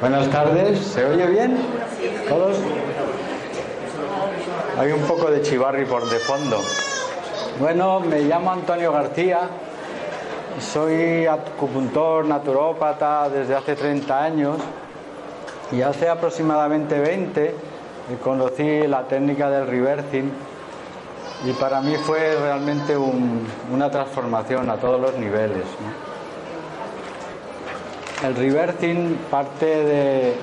[0.00, 1.56] Buenas tardes, ¿se oye bien?
[2.28, 2.58] ¿Todos?
[4.78, 6.60] Hay un poco de chivarri por de fondo.
[7.58, 9.48] Bueno, me llamo Antonio García,
[10.60, 14.58] soy acupuntor, naturópata desde hace 30 años
[15.72, 17.54] y hace aproximadamente 20
[18.22, 20.30] conocí la técnica del reversing
[21.46, 25.64] y para mí fue realmente un- una transformación a todos los niveles.
[28.24, 30.34] El reversing parte de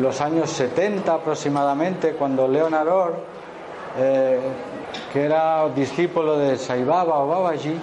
[0.00, 3.14] los años 70 aproximadamente, cuando Leonard Orr,
[3.98, 4.40] eh,
[5.12, 7.76] que era discípulo de Sai Baba o Babaji,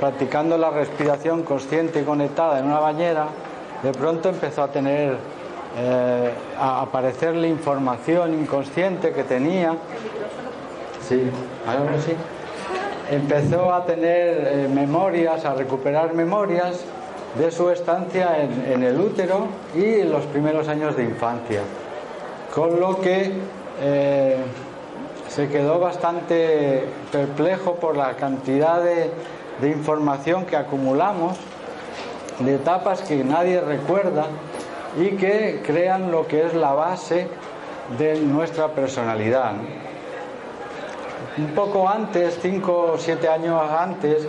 [0.00, 3.26] practicando la respiración consciente y conectada en una bañera,
[3.82, 5.16] de pronto empezó a tener,
[5.76, 9.74] eh, a aparecerle información inconsciente que tenía.
[11.08, 11.30] Sí,
[11.66, 12.12] ahora sí.
[13.10, 16.84] Empezó a tener eh, memorias, a recuperar memorias
[17.38, 21.62] de su estancia en, el útero y en los primeros años de infancia.
[22.54, 23.32] Con lo que
[23.80, 24.36] eh,
[25.28, 31.38] se quedó bastante perplejo por la cantidad de información que acumulamos,
[32.40, 34.26] de etapas que nadie recuerda
[34.98, 37.28] y que crean lo que es la base
[37.98, 39.52] de nuestra personalidad.
[41.38, 44.26] Un poco antes, cinco o siete años antes,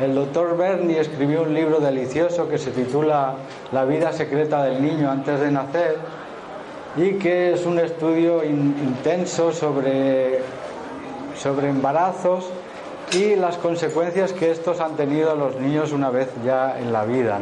[0.00, 3.34] el doctor Bernie escribió un libro delicioso que se titula
[3.72, 5.96] La vida secreta del niño antes de nacer
[6.96, 10.40] y que es un estudio in- intenso sobre,
[11.36, 12.48] sobre embarazos
[13.12, 17.38] y las consecuencias que estos han tenido los niños una vez ya en la vida.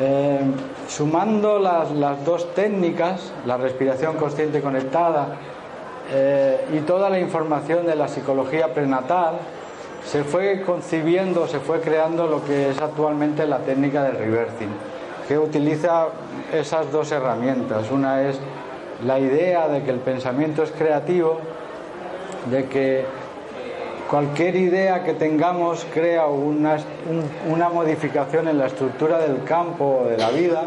[0.00, 0.40] Eh,
[0.88, 5.36] sumando las, las dos técnicas, la respiración consciente conectada
[6.12, 9.38] eh, y toda la información de la psicología prenatal,
[10.04, 14.70] se fue concibiendo, se fue creando lo que es actualmente la técnica del reversing,
[15.28, 16.06] que utiliza
[16.52, 17.90] esas dos herramientas.
[17.90, 18.38] Una es
[19.04, 21.38] la idea de que el pensamiento es creativo,
[22.50, 23.04] de que
[24.10, 26.76] cualquier idea que tengamos crea una,
[27.08, 30.62] un- una modificación en la estructura del campo o de la vida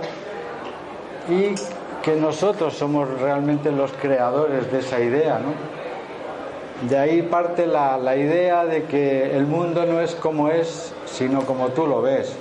[1.29, 1.55] y
[2.03, 5.39] que nosotros somos realmente los creadores de esa idea.
[5.39, 6.87] ¿no?
[6.87, 11.45] De ahí parte la, la idea de que el mundo no es como es, sino
[11.45, 12.35] como tú lo ves.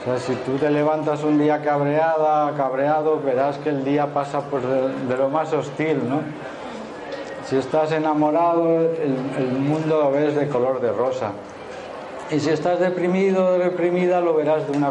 [0.00, 4.40] O sea, si tú te levantas un día cabreada, cabreado, verás que el día pasa
[4.42, 6.20] pues, de, lo más hostil, ¿no?
[7.48, 11.32] Si estás enamorado, el, mundo lo ves de color de rosa.
[12.30, 14.90] Y si estás deprimido o reprimida, lo verás de una,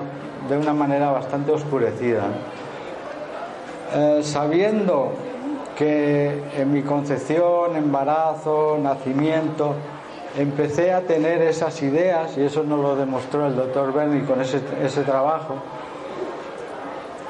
[0.50, 2.24] de una manera bastante oscurecida.
[3.94, 5.12] Eh, sabiendo
[5.78, 9.75] que en mi concepción, embarazo, nacimiento,
[10.38, 14.62] empecé a tener esas ideas, y eso nos lo demostró el doctor Bernie con ese,
[14.81, 15.56] ese trabajo,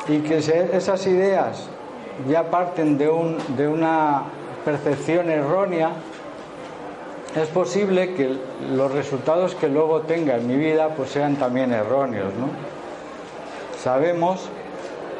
[0.07, 1.67] y que esas ideas
[2.29, 4.23] ya parten de, un, de una
[4.63, 5.91] percepción errónea,
[7.35, 8.37] es posible que
[8.75, 12.33] los resultados que luego tenga en mi vida pues sean también erróneos.
[12.33, 12.49] ¿no?
[13.81, 14.49] Sabemos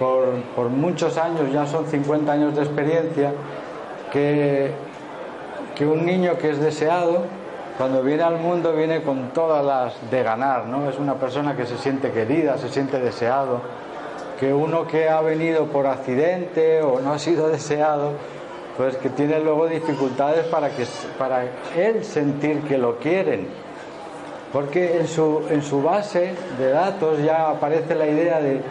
[0.02, 3.34] por, muchos años, ya son 50 años de experiencia,
[4.12, 4.72] que,
[5.76, 7.26] que un niño que es deseado,
[7.78, 10.90] cuando viene al mundo viene con todas las de ganar, ¿no?
[10.90, 13.62] Es una persona que se siente querida, se siente deseado,
[14.40, 18.14] que uno que ha venido por accidente o no ha sido deseado,
[18.78, 20.88] pues que tiene luego dificultades para, que,
[21.20, 21.44] para
[21.78, 23.48] él sentir que lo quieren.
[24.52, 28.62] Porque en su, en su base de datos ya aparece la idea de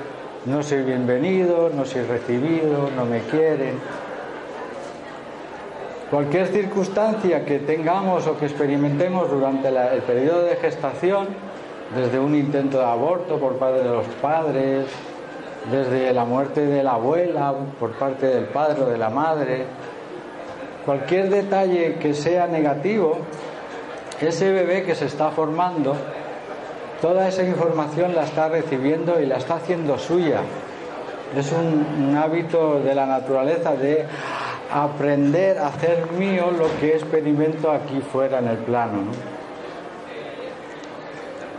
[0.46, 3.78] no soy bienvenido, no soy recibido, no me quieren.
[6.10, 11.28] Cualquier circunstancia que tengamos o que experimentemos durante el periodo de gestación,
[11.94, 14.86] desde un intento de aborto por parte de los padres,
[15.70, 19.64] desde la muerte de la abuela por parte del padre o de la madre,
[20.86, 23.18] cualquier detalle que sea negativo,
[24.20, 25.94] ese bebé que se está formando,
[27.00, 30.40] toda esa información la está recibiendo y la está haciendo suya.
[31.36, 34.04] es un, hábito de la naturaleza de
[34.72, 38.98] aprender a hacer mío lo que experimento aquí fuera en el plano.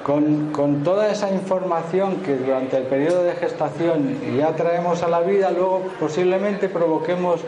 [0.03, 5.21] Con, con, toda esa información que durante el periodo de gestación ya traemos a la
[5.21, 7.41] vida, luego posiblemente provoquemos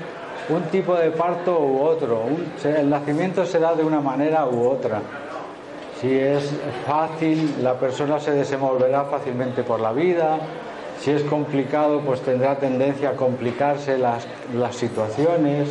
[0.49, 2.23] un tipo de parto u otro.
[2.63, 5.01] el nacimiento será de una manera u otra.
[6.03, 6.51] Si es
[6.85, 10.37] fácil, la persona se desenvolverá fácilmente por la vida.
[10.99, 15.69] Si es complicado, pues tendrá tendencia a complicarse las, las situaciones.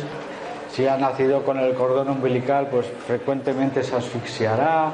[0.73, 4.91] Si ha nacido con el cordón umbilical, pues frecuentemente se asfixiará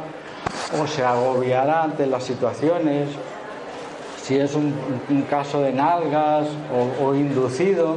[0.79, 3.07] o se agobiará ante las situaciones.
[4.21, 4.75] Si es un,
[5.27, 6.47] caso de nalgas
[7.01, 7.95] o inducido,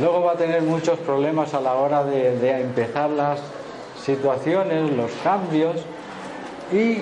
[0.00, 3.38] Luego va a tener muchos problemas a la hora de, empezar las
[4.04, 5.76] situaciones, los cambios
[6.72, 6.98] y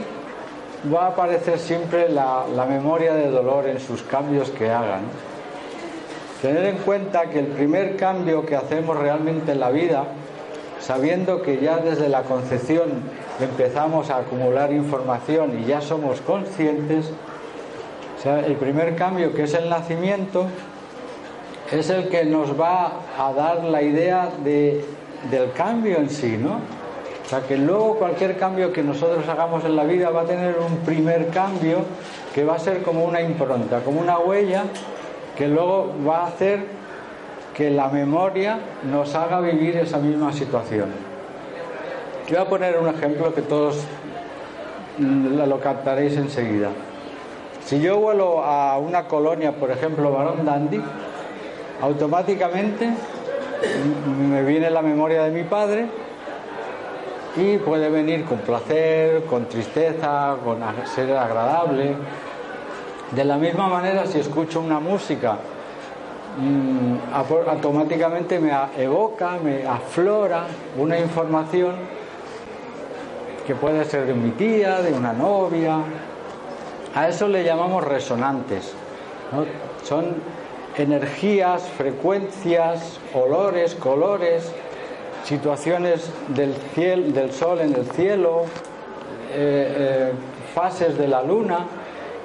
[0.92, 5.02] va a aparecer siempre la, memoria de dolor en sus cambios que hagan.
[6.40, 10.04] Tener en cuenta que el primer cambio que hacemos realmente en la vida,
[10.80, 12.90] sabiendo que ya desde la concepción
[13.40, 17.12] empezamos a acumular información y ya somos conscientes,
[18.24, 20.46] el primer cambio que es el nacimiento,
[21.70, 24.84] es el que nos va a dar la idea de,
[25.30, 26.81] del cambio en sí, ¿no?
[27.32, 30.76] Sea, que luego cualquier cambio que nosotros hagamos en la vida va a tener un
[30.84, 31.78] primer cambio
[32.34, 34.64] que va a ser como una impronta, como una huella
[35.34, 36.66] que luego va a hacer
[37.56, 40.90] que la memoria nos haga vivir esa misma situación.
[42.28, 43.82] Voy a poner un ejemplo que todos
[44.98, 46.68] lo captaréis enseguida.
[47.64, 50.82] Si yo vuelo a una colonia, por ejemplo, Barón Dandy,
[51.80, 52.90] automáticamente
[54.30, 55.86] me viene la memoria de mi padre
[57.36, 61.94] y puede venir con placer, con tristeza, con ser agradable.
[63.10, 65.38] De la misma manera, si escucho una música,
[66.38, 70.46] mm, automáticamente me evoca, me aflora
[70.76, 71.74] una información
[73.46, 75.78] que puede ser de mi tía, de una novia.
[76.94, 78.74] A eso le llamamos resonantes.
[79.82, 80.16] Son
[80.76, 84.52] energías, frecuencias, olores, colores,
[85.24, 88.44] situaciones del, cielo, del sol en el cielo,
[89.34, 90.12] eh, eh,
[90.54, 91.66] fases de la luna,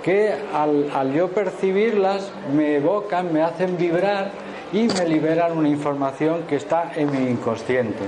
[0.03, 4.31] que al, yo percibirlas me evocan, me hacen vibrar
[4.71, 8.03] y me liberan una información que está en mi inconsciente.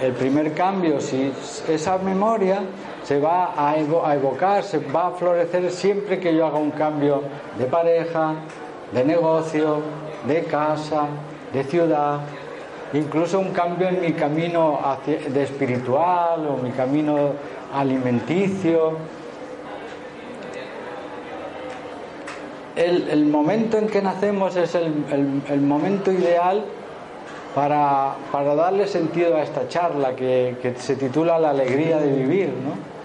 [0.00, 1.32] El primer cambio, si
[1.68, 2.60] esa memoria
[3.02, 7.22] se va a, evocar, se va a florecer siempre que yo haga un cambio
[7.58, 8.34] de pareja,
[8.92, 9.80] de negocio,
[10.26, 11.06] de casa,
[11.52, 12.20] de ciudad,
[12.92, 17.32] incluso un cambio en mi camino de espiritual o mi camino
[17.74, 18.92] alimenticio.
[22.76, 26.64] El, momento en que nacemos es el, momento ideal
[27.54, 32.96] para, darle sentido a esta charla que, se titula La alegría de vivir, ¿no?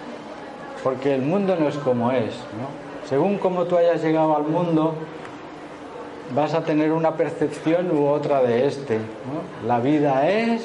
[0.83, 2.33] porque el mundo no es como es.
[3.07, 4.95] Según como tú hayas llegado al mundo,
[6.35, 8.99] vas a tener una percepción u otra de este.
[9.65, 10.63] La vida es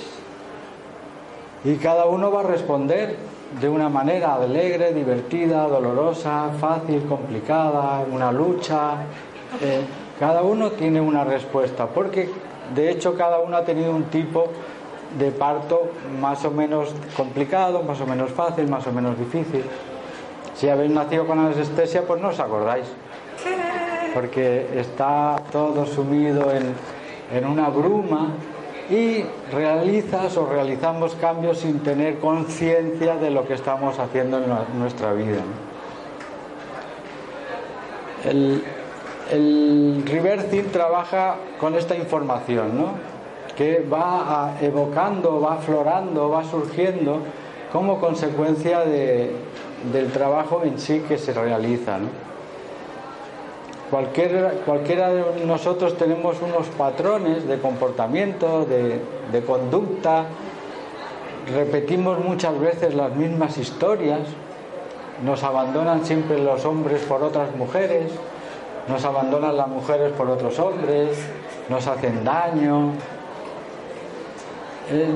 [1.64, 3.16] y cada uno va a responder
[3.60, 9.02] de una manera alegre, divertida, dolorosa, fácil, complicada, una lucha.
[9.60, 9.80] Eh,
[10.18, 12.30] cada uno tiene una respuesta, porque
[12.74, 14.49] de hecho cada uno ha tenido un tipo
[15.18, 19.64] de parto más o menos complicado, más o menos fácil, más o menos difícil.
[20.54, 22.87] Si habéis nacido con anestesia, pues no os acordáis,
[24.16, 28.30] porque está todo sumido en, una bruma
[28.88, 35.12] y realizas o realizamos cambios sin tener conciencia de lo que estamos haciendo en nuestra
[35.12, 35.42] vida.
[38.25, 38.64] El,
[39.30, 42.92] el reversing trabaja con esta información, ¿no?
[43.54, 47.18] que va evocando, va aflorando, va surgiendo
[47.70, 49.32] como consecuencia de,
[49.92, 51.99] del trabajo en sí que se realiza.
[53.90, 59.00] Cualquiera de nosotros tenemos unos patrones de comportamiento, de,
[59.33, 60.25] de conducta,
[61.52, 64.21] repetimos muchas veces las mismas historias,
[65.25, 68.12] nos abandonan siempre los hombres por otras mujeres,
[68.88, 71.19] nos abandonan las mujeres por otros hombres,
[71.69, 72.93] nos hacen daño.
[74.90, 75.09] Eh,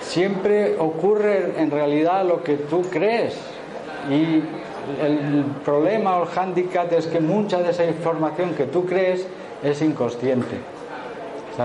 [0.00, 3.36] siempre ocurre en realidad lo que tú crees,
[4.10, 4.42] y
[5.00, 9.26] el problema o el hándicap es que mucha de esa información que tú crees
[9.62, 10.56] es inconsciente.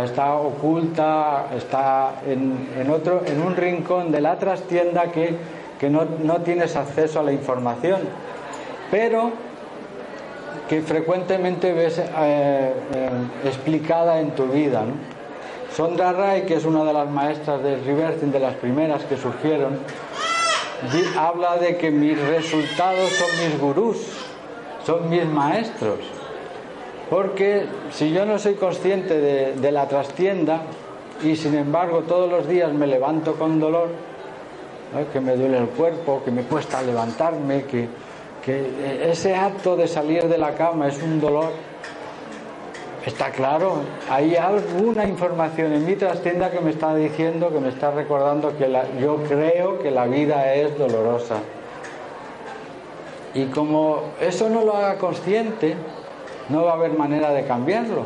[0.04, 5.36] Está oculta, está en, otro, en un rincón de la trastienda que,
[5.80, 8.02] que no, no tienes acceso a la información.
[8.92, 9.32] Pero
[10.68, 12.74] que frecuentemente ves eh, eh,
[13.46, 14.84] explicada en tu vida.
[15.74, 19.80] Sondra Ray, que es una de las maestras de Rebirthing, de las primeras que surgieron,
[21.18, 23.98] habla de que mis resultados son mis gurús,
[24.86, 26.00] son mis maestros.
[27.10, 29.18] Porque si yo no soy consciente
[29.56, 30.62] de, la trastienda
[31.24, 33.90] y sin embargo todos los días me levanto con dolor,
[35.12, 37.88] que me duele el cuerpo, que me cuesta levantarme, que,
[38.44, 41.52] que ese acto de salir de la cama es un dolor,
[43.08, 47.90] está claro, hay alguna información en mi trastienda que me está diciendo, que me está
[47.92, 51.38] recordando que yo creo que la vida es dolorosa.
[53.34, 55.76] Y como eso no lo haga consciente,
[56.50, 58.04] no va a haber manera de cambiarlo.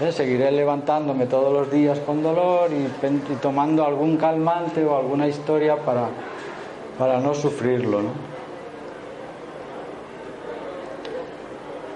[0.00, 0.12] ¿Eh?
[0.12, 6.08] Seguiré levantándome todos los días con dolor y, tomando algún calmante o alguna historia para,
[6.98, 8.29] para no sufrirlo.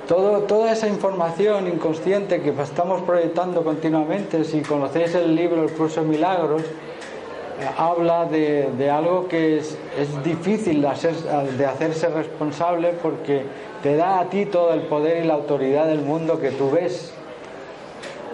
[0.08, 6.08] Toda esa información inconsciente que estamos proyectando continuamente, si conocéis el libro El curso de
[6.08, 9.78] milagros, eh, habla de, algo que es,
[10.22, 13.44] difícil de, hacer, de hacerse responsable porque
[13.82, 17.14] te da a ti todo el poder y la autoridad del mundo que tú ves.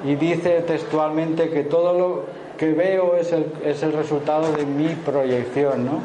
[0.04, 2.24] Y dice textualmente que todo lo
[2.58, 6.00] que veo es el resultado de mi proyección, ¿no?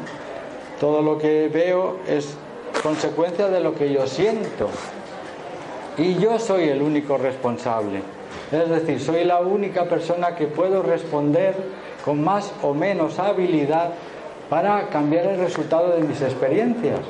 [0.78, 2.36] Todo lo que veo es
[2.82, 4.68] consecuencia de lo que yo siento.
[5.98, 8.02] Y yo soy el único responsable.
[8.52, 11.54] Es decir, soy la única persona que puedo responder
[12.04, 13.90] con más o menos habilidad
[14.50, 17.00] para cambiar el resultado de mis experiencias.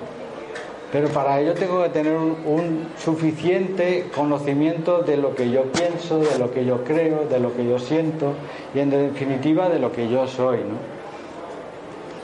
[0.93, 6.39] Pero para ello tengo que tener un, suficiente conocimiento de lo que yo pienso, de
[6.39, 8.33] lo que yo creo, de lo que yo siento
[8.75, 10.61] y en definitiva de lo que yo soy.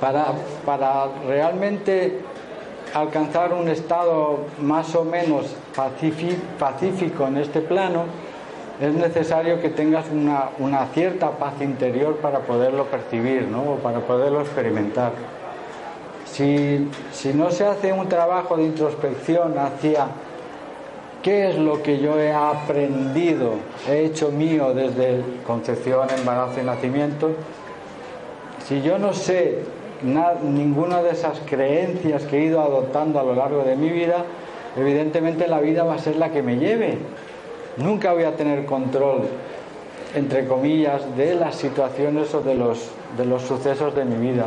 [0.01, 0.33] Para,
[0.65, 2.21] para realmente
[2.95, 8.05] alcanzar un estado más o menos pacífico en este plano,
[8.81, 13.75] es necesario que tengas una, cierta paz interior para poderlo percibir ¿no?
[13.75, 15.13] o para poderlo experimentar.
[16.25, 16.89] Si,
[17.35, 20.07] no se hace un trabajo de introspección hacia
[21.23, 23.53] qué es lo que yo he aprendido,
[23.89, 27.31] he hecho mío desde concepción, embarazo y nacimiento,
[28.67, 29.61] si yo no sé
[30.03, 34.25] ninguna de esas creencias que he ido adoptando a lo largo de mi vida,
[34.77, 36.99] evidentemente la vida va a ser la que me lleve.
[37.77, 39.23] Nunca voy a tener control,
[40.15, 44.47] entre comillas, de las situaciones o de los, de los sucesos de mi vida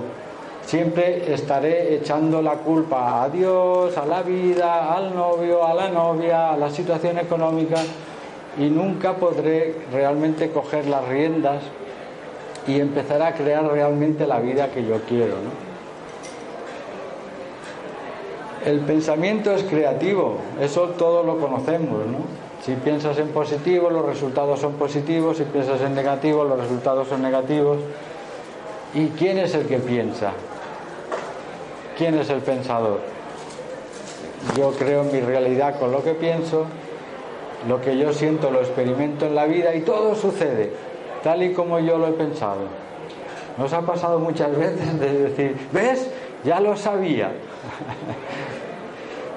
[0.65, 6.53] siempre estaré echando la culpa a Dios, a la vida, al novio, a la novia,
[6.53, 7.77] a la situación económica
[8.57, 11.61] y nunca podré realmente coger las riendas
[12.67, 15.35] y empezar a crear realmente la vida que yo quiero.
[18.65, 22.05] El pensamiento es creativo, eso todo lo conocemos.
[22.07, 22.17] ¿no?
[22.63, 27.21] Si piensas en positivo, los resultados son positivos, si piensas en negativo, los resultados son
[27.21, 27.77] negativos.
[28.95, 30.31] ¿Y quién es el que piensa?
[31.97, 32.99] ¿Quién es el pensador?
[34.57, 36.65] Yo creo en mi realidad con lo que pienso,
[37.67, 40.71] lo que yo siento lo experimento en la vida y todo sucede
[41.25, 42.67] tal y como yo lo he pensado.
[43.57, 46.07] Nos ha pasado muchas veces de decir, ¿ves?
[46.43, 47.31] Ya lo sabía.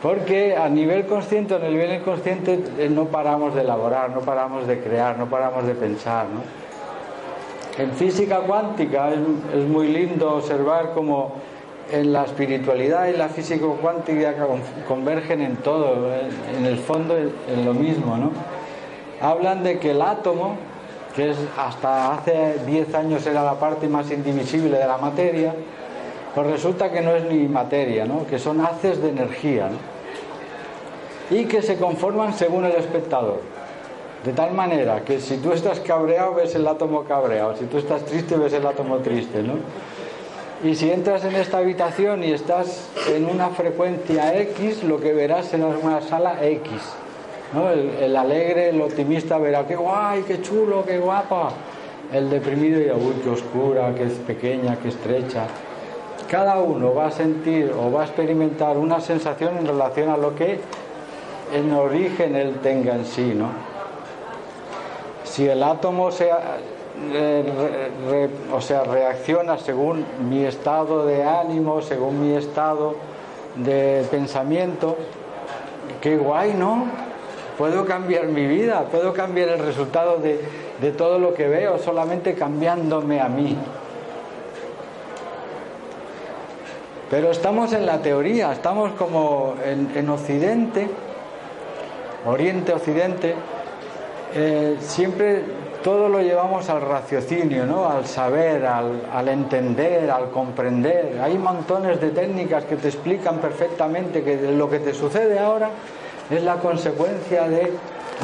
[0.02, 4.80] Porque a nivel consciente, a nivel inconsciente, eh, no paramos de elaborar, no paramos de
[4.80, 6.26] crear, no paramos de pensar.
[7.78, 11.34] En física cuántica es muy lindo observar cómo
[11.90, 14.34] en la espiritualidad y la físico cuántica
[14.86, 16.10] convergen en todo,
[16.56, 18.16] en el fondo en lo mismo.
[19.20, 20.56] Hablan de que el átomo,
[21.16, 25.54] que es hasta hace 10 años era la parte más indivisible de la materia,
[26.38, 28.24] pues resulta que no es ni materia, ¿no?
[28.24, 31.36] Que son haces de energía, ¿no?
[31.36, 33.40] Y que se conforman según el espectador.
[34.24, 38.04] De tal manera que si tú estás cabreado ves el átomo cabreado, si tú estás
[38.04, 39.54] triste ves el átomo triste, ¿no?
[40.62, 45.46] Y si entras en esta habitación y estás en una frecuencia X, lo que verás
[45.46, 46.70] será una sala X.
[47.52, 47.68] ¿no?
[47.68, 51.50] El, alegre, el optimista verá qué guay, qué chulo, qué guapa.
[52.12, 55.48] El deprimido dirá, uy, qué oscura, qué pequeña, qué estrecha.
[56.30, 60.34] Cada uno va a sentir o va a experimentar una sensación en relación a lo
[60.34, 60.60] que
[61.54, 63.32] en origen él tenga en sí.
[63.34, 63.48] ¿no?
[65.24, 66.58] Si el átomo sea
[68.52, 72.96] o sea, reacciona según mi estado de ánimo, según mi estado
[73.56, 74.96] de pensamiento.
[76.00, 76.86] Qué guay, ¿no?
[77.56, 80.40] Puedo cambiar mi vida, puedo cambiar el resultado de,
[80.80, 83.56] de todo lo que veo solamente cambiándome a mí.
[87.10, 90.88] Pero estamos en la teoría, estamos como en, en Occidente
[92.26, 93.34] Oriente, Occidente,
[94.34, 95.44] eh, siempre
[95.82, 101.20] todo lo llevamos al raciocinio, al saber, al, entender, al comprender.
[101.22, 105.70] Hay montones de técnicas que te explican perfectamente que lo que te sucede ahora
[106.28, 107.72] es la consecuencia de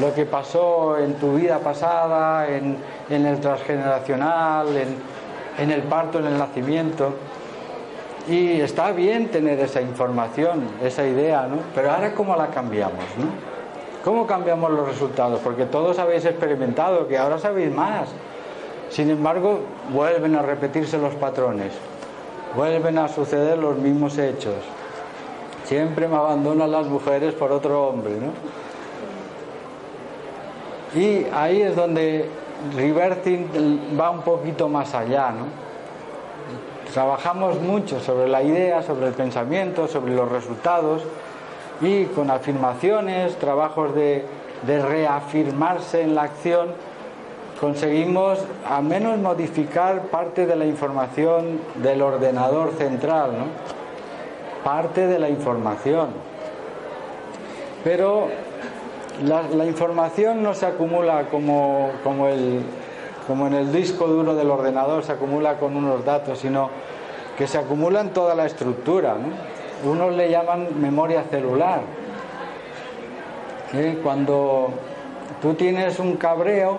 [0.01, 2.77] lo que pasó en tu vida pasada, en,
[3.09, 4.97] el transgeneracional, en,
[5.59, 7.15] en el parto, en el nacimiento.
[8.29, 11.57] Y está bien tener esa información, esa idea, ¿no?
[11.75, 13.27] Pero ahora cómo la cambiamos, ¿no?
[14.03, 15.41] ¿Cómo cambiamos los resultados?
[15.41, 18.09] Porque todos habéis experimentado que ahora sabéis más.
[18.89, 19.61] Sin embargo,
[19.93, 21.73] vuelven a repetirse los patrones,
[22.57, 24.57] vuelven a suceder los mismos hechos.
[25.65, 28.33] Siempre me abandonan las mujeres por otro hombre, ¿no?
[30.99, 32.29] Y ahí es donde
[32.75, 35.65] Reversing va un poquito más allá, ¿no?
[36.95, 41.03] Trabajamos mucho sobre la idea, sobre el pensamiento, sobre los resultados
[41.81, 44.25] y con afirmaciones, trabajos de,
[44.65, 46.69] reafirmarse en la acción,
[47.61, 48.39] conseguimos
[48.71, 53.47] al menos modificar parte de la información del ordenador central, ¿no?
[54.63, 56.11] Parte de la información.
[57.83, 58.29] Pero
[59.25, 62.63] la, la información no se acumula como, como, el,
[63.27, 66.71] como en el disco duro del ordenador, se acumula con unos datos, sino
[67.37, 69.15] que se acumula en toda la estructura.
[69.15, 69.91] ¿no?
[69.91, 71.81] Unos le llaman memoria celular.
[73.73, 73.99] ¿Eh?
[74.03, 74.71] Cuando
[75.43, 76.79] tú tienes un cabreo,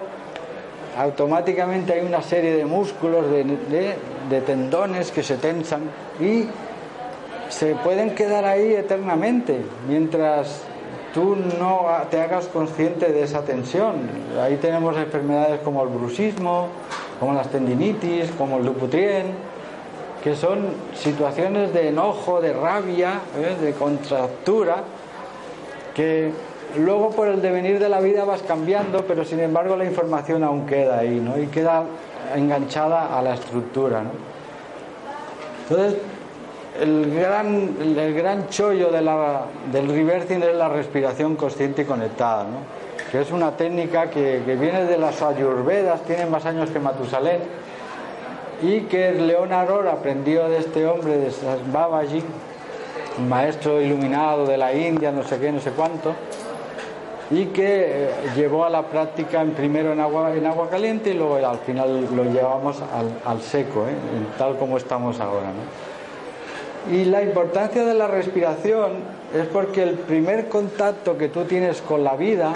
[0.98, 5.82] automáticamente hay una serie de músculos, de, tendones que se tensan
[6.20, 6.46] y
[7.50, 10.64] se pueden quedar ahí eternamente mientras
[11.16, 13.94] tú no te hagas consciente de esa tensión.
[14.44, 16.68] Ahí tenemos enfermedades como el bruxismo,
[17.22, 19.28] como las tendinitis, como el Dupuytren,
[20.22, 23.56] que son situaciones de enojo, de rabia, ¿eh?
[23.64, 24.84] de contractura,
[25.96, 26.32] que
[26.78, 30.66] luego por el devenir de la vida vas cambiando, pero sin embargo la información aún
[30.66, 31.40] queda ahí, ¿no?
[31.40, 31.84] Y queda
[32.36, 34.10] enganchada a la estructura, ¿no?
[35.70, 35.98] Entonces,
[36.80, 42.46] el gran, el gran chollo del reversing es la respiración consciente y conectada,
[43.12, 47.42] que es una técnica que, viene de las ayurvedas, tiene más años que Matusalén,
[48.62, 51.32] y que León Aror aprendió de este hombre, de
[51.72, 52.24] Babaji,
[53.28, 56.14] maestro iluminado de la India, no sé qué, no sé cuánto,
[57.32, 61.36] y que eh, llevó a la práctica primero en agua, en agua caliente y luego
[61.36, 62.78] al final lo llevamos
[63.26, 63.96] al, seco, ¿eh?
[64.38, 65.52] tal como estamos ahora.
[66.92, 68.92] Y la importancia de la respiración
[69.34, 72.54] es porque el primer contacto que tú tienes con la vida,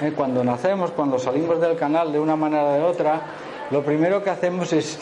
[0.00, 3.20] eh, cuando nacemos, cuando salimos del canal de una manera o de otra,
[3.72, 4.96] lo primero que hacemos es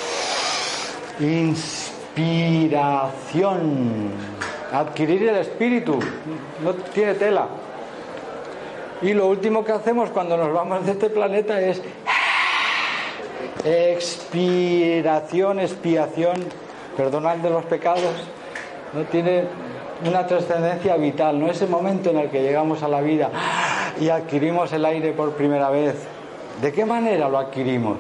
[1.21, 4.11] inspiración,
[4.73, 5.99] adquirir el espíritu,
[6.65, 7.47] no tiene tela.
[9.03, 11.83] Y lo último que hacemos cuando nos vamos de este planeta es
[13.65, 16.68] expiración, expiación
[16.99, 18.13] perdonar de los pecados,
[18.93, 19.45] no tiene
[20.05, 23.31] una trascendencia vital, no ese momento en el que llegamos a la vida
[24.01, 25.95] y adquirimos el aire por primera vez.
[26.61, 27.99] ¿De qué manera lo adquirimos?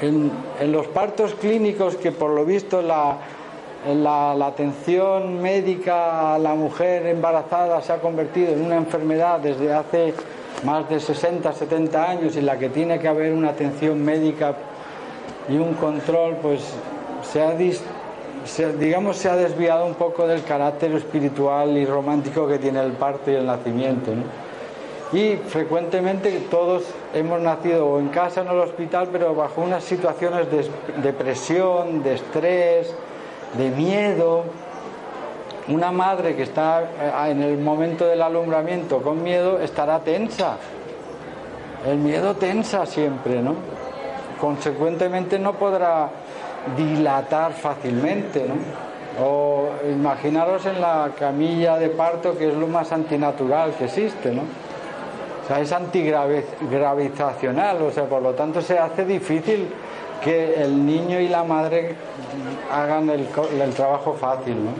[0.00, 3.18] En, en los partos clínicos que por lo visto la,
[3.94, 10.14] la, atención médica a la mujer embarazada se ha convertido en una enfermedad desde hace
[10.64, 14.54] más de 60, 70 años y la que tiene que haber una atención médica
[15.50, 16.62] y un control, pues
[17.32, 17.42] se
[18.64, 22.92] ha, digamos, se ha desviado un poco del carácter espiritual y romántico que tiene el
[22.92, 24.12] parto y el nacimiento.
[25.12, 26.84] Y frecuentemente todos
[27.14, 30.68] hemos nacido o en casa o en el hospital, pero bajo unas situaciones de
[31.02, 32.92] depresión, de estrés,
[33.56, 34.44] de miedo.
[35.68, 40.56] Una madre que está eh, en el momento del alumbramiento con miedo estará tensa.
[41.86, 43.54] El miedo tensa siempre, ¿no?
[44.40, 46.08] Consecuentemente no podrá
[46.76, 48.56] dilatar fácilmente, ¿no?
[49.24, 54.42] O imaginaros en la camilla de parto, que es lo más antinatural que existe, ¿no?
[54.42, 59.68] O sea, es antigravitacional, o sea, por lo tanto se hace difícil
[60.22, 61.94] que el niño y la madre
[62.70, 63.28] hagan el,
[63.74, 64.72] trabajo fácil, ¿no?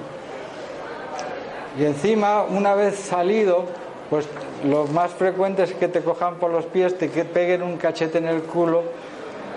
[1.81, 3.65] Y encima, una vez salido,
[4.11, 4.29] pues
[4.65, 8.27] lo más frecuente es que te cojan por los pies, te peguen un cachete en
[8.27, 8.83] el culo,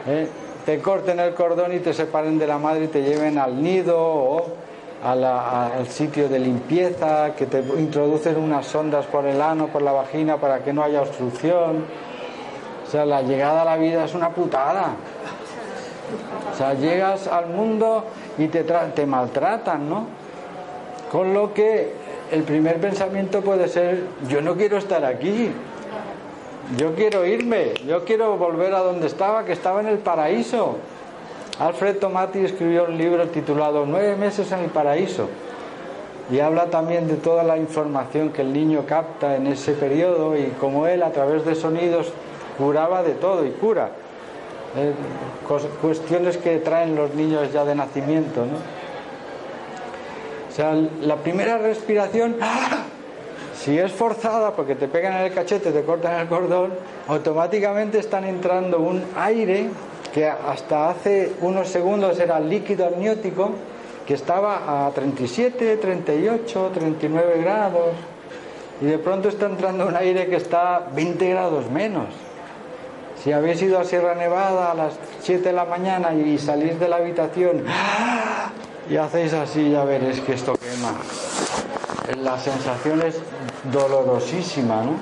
[0.05, 0.27] ¿eh?
[0.69, 3.97] Te corten el cordón y te separen de la madre y te lleven al nido
[3.99, 4.45] o
[5.03, 10.37] al sitio de limpieza, que te introducen unas sondas por el ano, por la vagina,
[10.37, 11.85] para que no haya obstrucción.
[12.85, 14.91] O sea, la llegada a la vida es una putada.
[16.53, 18.03] O sea, llegas al mundo
[18.37, 20.05] y te maltratan, ¿no?
[21.11, 21.93] Con lo que
[22.31, 25.51] el primer pensamiento puede ser, yo no quiero estar aquí,
[26.77, 30.77] yo quiero irme, yo quiero volver a donde estaba, que estaba en el paraíso.
[31.59, 35.27] Alfred Tomati escribió un libro titulado Nueve meses en el paraíso
[36.31, 40.45] y habla también de toda la información que el niño capta en ese periodo y
[40.59, 42.13] como él a través de sonidos
[42.57, 43.89] curaba de todo y cura.
[44.77, 44.93] Eh,
[45.81, 48.41] cuestiones que traen los niños ya de nacimiento.
[48.41, 48.57] ¿no?
[50.47, 52.35] O sea, la primera respiración,
[53.63, 56.71] si es forzada porque te pegan en el cachete, te cortan el cordón,
[57.07, 59.69] automáticamente están entrando un aire
[60.13, 63.51] que hasta hace unos segundos era líquido amniótico,
[64.07, 67.89] que estaba a 37, 38, 39 grados,
[68.81, 72.07] y de pronto está entrando un aire que está 20 grados menos.
[73.21, 76.87] Si habéis ido a Sierra Nevada a las 7 de la mañana y salís de
[76.87, 77.65] la habitación
[78.89, 80.93] y hacéis así, ya veréis que esto quema.
[82.17, 83.21] La sensación es
[83.71, 84.93] dolorosísima, ¿no?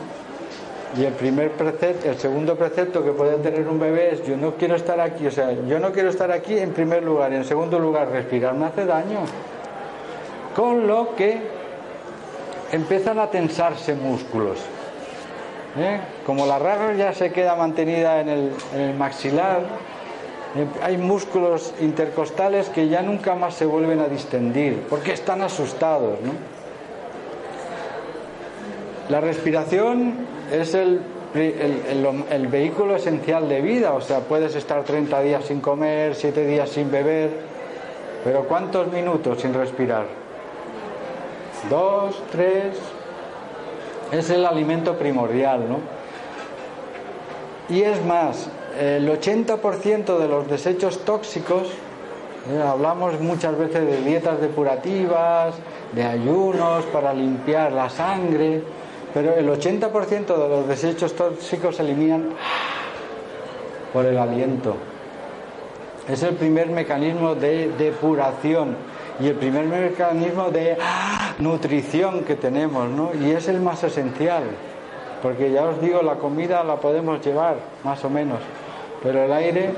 [1.00, 4.56] Y el primer precepto, el segundo precepto que puede tener un bebé es yo no
[4.56, 7.80] quiero estar aquí, o sea, yo no quiero estar aquí en primer lugar, en segundo
[7.80, 9.20] lugar respirar me hace daño.
[10.56, 11.40] Con lo que
[12.72, 14.60] empiezan a tensarse músculos.
[15.78, 16.00] ¿eh?
[16.26, 19.62] Como la raga ya se queda mantenida en el, maxilar,
[20.56, 26.18] eh, hay músculos intercostales que ya nunca más se vuelven a distendir, porque están asustados.
[29.10, 30.14] La respiración
[30.52, 31.02] es el,
[31.34, 36.70] el, vehículo esencial de vida, o sea, puedes estar 30 días sin comer, 7 días
[36.70, 37.32] sin beber,
[38.26, 40.08] pero ¿cuántos minutos sin respirar?
[41.70, 42.78] Dos, tres,
[44.12, 45.80] es el alimento primordial, ¿no?
[47.70, 51.70] Y es más, el 80% de los desechos tóxicos,
[52.50, 55.56] eh, hablamos muchas veces de dietas depurativas,
[55.94, 58.62] de ayunos para limpiar la sangre,
[59.18, 62.30] pero el 80% de los desechos tóxicos se eliminan
[63.92, 64.76] por el aliento.
[66.08, 68.76] Es el primer mecanismo de depuración
[69.20, 70.78] y el primer mecanismo de
[71.40, 73.10] nutrición que tenemos, ¿no?
[73.20, 74.44] Y es el más esencial,
[75.24, 78.38] porque ya os digo, la comida la podemos llevar, más o menos,
[79.02, 79.72] pero el aire...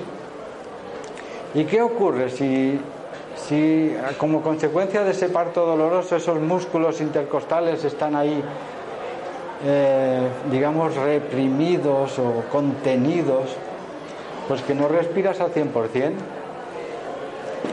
[1.53, 2.77] ¿Y qué ocurre si,
[3.37, 8.43] si como consecuencia de ese parto doloroso esos músculos intercostales están ahí,
[9.63, 13.55] eh, digamos, reprimidos o contenidos?
[14.47, 16.13] Pues que no respiras al 100%.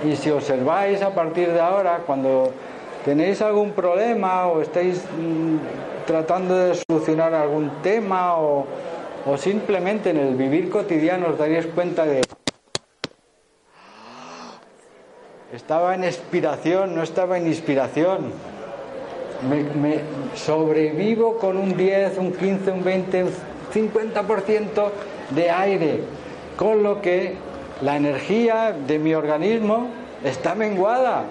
[0.05, 2.53] Y si observáis a partir de ahora, cuando
[3.05, 8.67] tenéis algún problema o estáis mm, tratando de solucionar algún tema o,
[9.27, 12.23] o simplemente en el vivir cotidiano os daréis cuenta de
[15.53, 18.33] estaba en expiración, no estaba en inspiración.
[19.43, 20.01] Me,
[20.35, 23.31] sobrevivo con un 10, un 15, un 20, un
[23.75, 24.91] 50%
[25.31, 26.01] de aire,
[26.57, 27.35] con lo que
[27.83, 29.89] la energía de mi organismo
[30.25, 31.25] está menguada.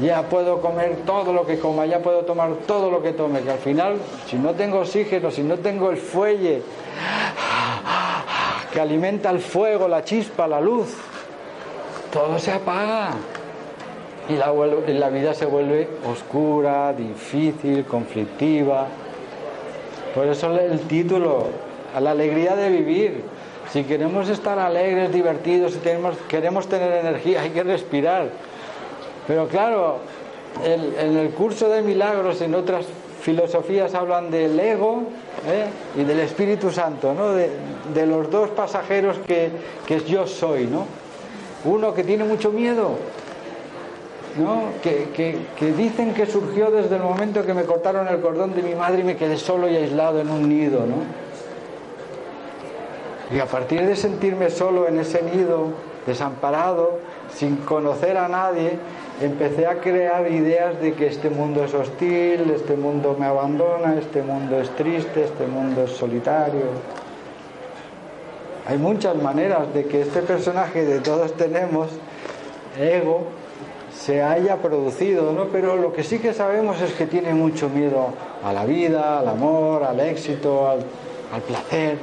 [0.00, 3.50] Ya puedo comer todo lo que coma, ya puedo tomar todo lo que tome, que
[3.50, 6.62] al final, si no tengo oxígeno, si no tengo el fuelle
[8.72, 10.94] que alimenta el fuego, la chispa, la luz,
[12.12, 13.12] todo se apaga.
[14.28, 14.52] Y la,
[14.86, 18.86] y la vida se vuelve oscura, difícil, conflictiva.
[20.14, 21.46] Por eso el título,
[21.94, 23.22] a la alegría de vivir.
[23.72, 28.28] Si queremos estar alegres, divertidos, si tenemos, queremos tener energía, hay que respirar.
[29.26, 29.98] Pero claro,
[30.64, 32.86] en el curso de milagros, en otras
[33.20, 35.02] filosofías hablan del ego
[35.46, 35.66] ¿eh?
[36.00, 37.32] y del Espíritu Santo, ¿no?
[37.34, 39.50] de, los dos pasajeros que,
[39.86, 40.66] que, yo soy.
[40.66, 40.86] ¿no?
[41.64, 42.92] Uno que tiene mucho miedo,
[44.36, 44.64] ¿no?
[44.82, 45.08] que,
[45.56, 49.00] que, dicen que surgió desde el momento que me cortaron el cordón de mi madre
[49.00, 50.80] y me quedé solo y aislado en un nido.
[50.86, 50.96] ¿no?
[53.34, 55.68] Y a partir de sentirme solo en ese nido,
[56.06, 56.98] desamparado,
[57.34, 58.78] sin conocer a nadie,
[59.20, 64.22] empecé a crear ideas de que este mundo es hostil, este mundo me abandona, este
[64.22, 66.62] mundo es triste, este mundo es solitario.
[68.66, 71.88] Hay muchas maneras de que este personaje de todos tenemos,
[72.78, 73.26] ego,
[73.98, 75.46] se haya producido, ¿no?
[75.46, 78.10] Pero lo que sí que sabemos es que tiene mucho miedo
[78.44, 81.98] a la vida, al amor, al éxito, al, placer.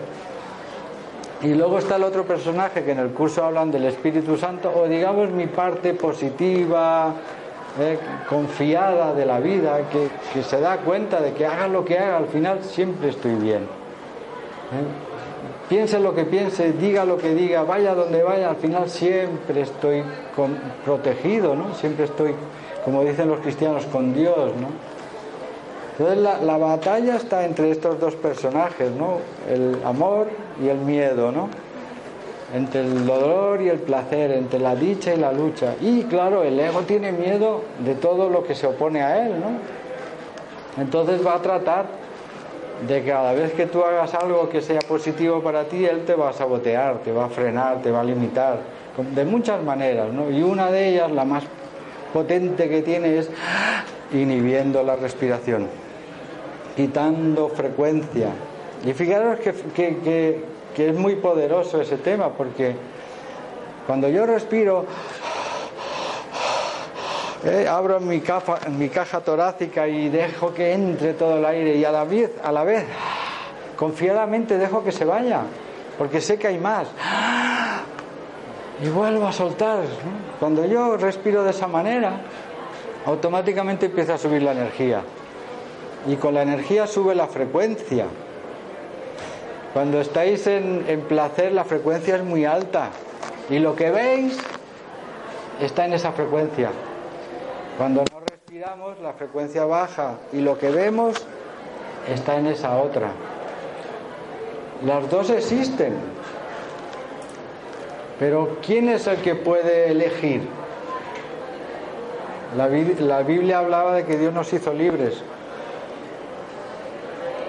[1.41, 4.87] Y luego está el otro personaje que en el curso hablan del Espíritu Santo, o
[4.87, 7.13] digamos mi parte positiva,
[7.79, 12.17] eh, confiada de la vida, que, se da cuenta de que haga lo que haga,
[12.17, 13.63] al final siempre estoy bien.
[13.63, 15.04] ¿eh?
[15.69, 20.03] Piense lo que piense, diga lo que diga, vaya donde vaya, al final siempre estoy
[20.83, 21.73] protegido, ¿no?
[21.75, 22.35] Siempre estoy,
[22.83, 24.67] como dicen los cristianos, con Dios, ¿no?
[25.97, 29.19] Entonces la, la, batalla está entre estos dos personajes, ¿no?
[29.49, 30.27] El amor
[30.61, 31.49] y el miedo, ¿no?
[32.53, 35.75] Entre el dolor y el placer, entre la dicha y la lucha.
[35.81, 40.81] Y claro, el ego tiene miedo de todo lo que se opone a él, ¿no?
[40.81, 41.85] Entonces va a tratar
[42.87, 46.13] de que cada vez que tú hagas algo que sea positivo para ti, él te
[46.13, 48.59] va a sabotear, te va a frenar, te va a limitar,
[49.13, 50.29] de muchas maneras, ¿no?
[50.29, 51.43] Y una de ellas, la más
[52.13, 53.29] potente que tiene, es
[54.13, 55.67] inhibiendo la respiración,
[56.75, 58.29] quitando frecuencia.
[58.85, 60.43] Y fijaros que,
[60.75, 62.75] que es muy poderoso ese tema, porque
[63.87, 64.85] cuando yo respiro,
[67.45, 72.03] eh, abro mi, caja torácica y dejo que entre todo el aire y a la
[72.03, 72.83] vez, a la vez
[73.75, 75.41] confiadamente dejo que se vaya,
[75.97, 76.87] porque sé que hay más.
[78.83, 79.83] Y vuelvo a soltar.
[80.39, 82.21] Cuando yo respiro de esa manera,
[83.05, 85.01] automáticamente empieza a subir la energía.
[86.07, 88.07] Y con la energía sube la frecuencia.
[89.71, 92.89] Cuando estáis en placer, la frecuencia es muy alta.
[93.51, 94.39] Y lo que veis
[95.61, 96.71] está en esa frecuencia.
[97.77, 101.25] Cuando no respiramos, la frecuencia baja y lo que vemos
[102.09, 103.11] está en esa otra.
[104.85, 105.93] Las dos existen.
[108.17, 110.41] Pero ¿quién es el que puede elegir?
[112.55, 115.21] La, Biblia hablaba de que Dios nos hizo libres.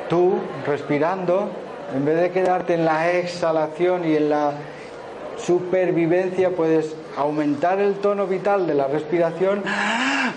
[0.09, 1.51] Tú, respirando,
[1.95, 4.55] en vez de quedarte en la exhalación y en la
[5.37, 9.63] supervivencia, puedes aumentar el tono vital de la respiración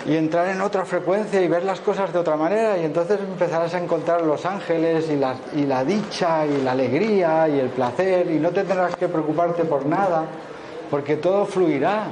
[0.05, 3.73] y entrar en otra frecuencia y ver las cosas de otra manera y entonces empezarás
[3.73, 8.31] a encontrar los ángeles y la, y la dicha y la alegría y el placer
[8.31, 10.23] y no tendrás que preocuparte por nada
[10.89, 12.05] porque todo fluirá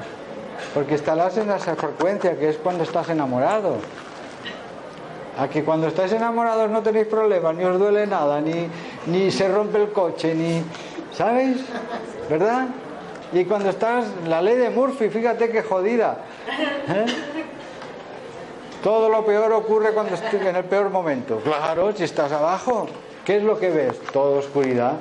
[0.73, 3.77] porque estarás en esa frecuencia que es cuando estás enamorado
[5.39, 8.67] a que cuando estáis enamorados no tenéis problemas ni os duele nada ni,
[9.05, 10.61] ni se rompe el coche ni
[11.13, 11.57] ¿sabéis?
[12.29, 12.67] ¿verdad?
[13.33, 16.19] Y cuando estás la ley de Murphy fíjate qué jodida
[16.87, 17.05] ¿eh?
[18.83, 21.41] Todo lo peor ocurre cuando estoy en el peor momento.
[21.43, 22.87] Claro, si estás abajo,
[23.25, 23.99] ¿qué es lo que ves?
[24.13, 24.93] Toda oscuridad.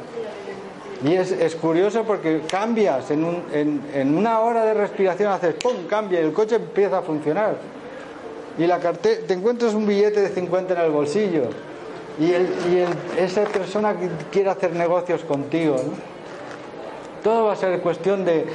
[1.05, 5.87] Y es, curioso porque cambias en, un, en, una hora de respiración, haces ¡pum!
[5.89, 7.57] cambia y el coche empieza a funcionar.
[8.59, 11.43] Y la carte te encuentras un billete de 50 en el bolsillo.
[12.19, 13.95] Y, el, y esa persona
[14.33, 15.77] quiere hacer negocios contigo.
[17.27, 18.47] Todo va a ser cuestión de,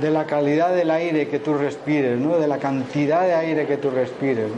[0.00, 2.38] la calidad del aire que tú respires, ¿no?
[2.38, 4.48] de la cantidad de aire que tú respires.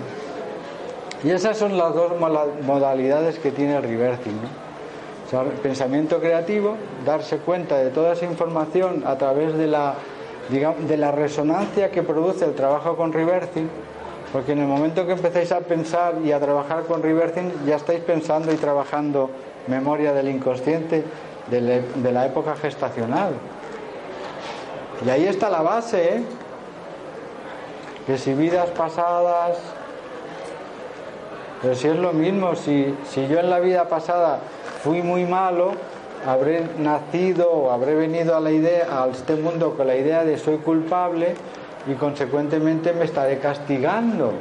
[1.25, 2.13] Y esas son las dos
[2.65, 4.39] modalidades que tiene el reversing.
[5.27, 9.97] O sea, pensamiento creativo, darse cuenta de toda esa información a través de la,
[11.11, 13.69] resonancia que produce el trabajo con reversing,
[14.33, 17.99] porque en el momento que empecéis a pensar y a trabajar con reversing, ya estáis
[17.99, 19.29] pensando y trabajando
[19.67, 21.03] memoria del inconsciente
[21.51, 23.35] de la época gestacional.
[25.05, 26.23] Y ahí está la base, ¿eh?
[28.07, 29.59] que si vidas pasadas,
[31.61, 34.39] pero si es lo mismo, si, si yo en la vida pasada
[34.83, 35.73] fui muy malo,
[36.27, 40.39] habré nacido o habré venido a la idea, a este mundo con la idea de
[40.39, 41.35] soy culpable
[41.87, 44.33] y consecuentemente me estaré castigando.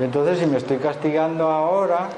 [0.00, 2.08] entonces si me estoy castigando ahora,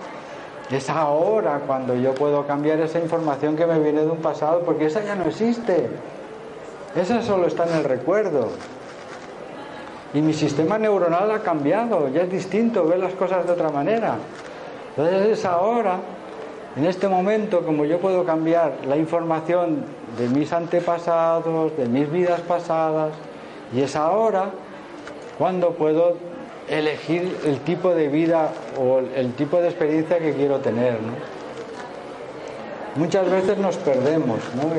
[0.70, 4.86] es ahora cuando yo puedo cambiar esa información que me viene de un pasado, porque
[4.86, 5.90] esa ya no existe.
[6.96, 8.50] Esa solo está en el recuerdo.
[10.12, 14.16] Y mi sistema neuronal ha cambiado, ya es distinto, ve las cosas de otra manera.
[14.90, 15.98] Entonces es ahora,
[16.76, 19.84] en este momento, como yo puedo cambiar la información
[20.16, 23.12] de mis antepasados, de mis vidas pasadas,
[23.74, 24.50] y es ahora
[25.36, 26.16] cuando puedo
[26.68, 30.98] elegir el tipo de vida o el tipo de experiencia que quiero tener.
[32.94, 34.70] Muchas veces nos perdemos, ¿no?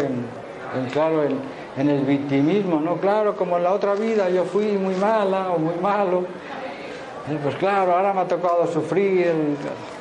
[0.94, 1.40] claro, en,
[1.78, 2.98] en el victimismo, ¿no?
[2.98, 6.24] Claro, como en la otra vida yo fui muy mala o muy malo,
[7.44, 9.34] pues claro, ahora me ha tocado sufrir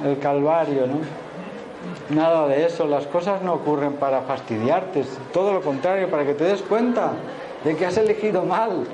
[0.05, 1.01] el, calvario, ¿no?
[2.15, 6.45] Nada de eso, las cosas no ocurren para fastidiarte, todo lo contrario, para que te
[6.45, 7.13] des cuenta
[7.65, 8.85] de que has elegido mal,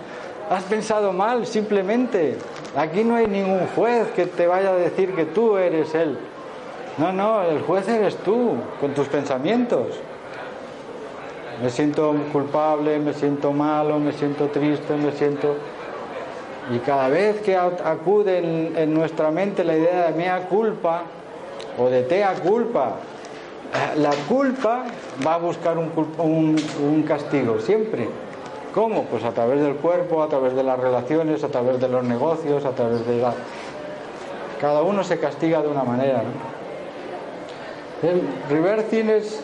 [0.49, 2.39] has pensado mal simplemente.
[2.77, 6.17] Aquí no hay ningún juez que te vaya a decir que tú eres él.
[6.99, 10.01] No, no, el juez eres tú, con tus pensamientos
[11.63, 15.57] me siento culpable, me siento malo, me siento triste, me siento...
[16.75, 18.39] Y cada vez que acude
[18.83, 21.03] en, nuestra mente la idea de mea culpa
[21.79, 22.93] o de tea culpa,
[23.97, 24.85] la culpa
[25.27, 28.09] va a buscar un, un, castigo, siempre.
[28.73, 29.05] ¿Cómo?
[29.05, 32.65] Pues a través del cuerpo, a través de las relaciones, a través de los negocios,
[32.65, 33.35] a través de la...
[34.61, 36.23] Cada uno se castiga de una manera.
[38.03, 39.43] El reversing es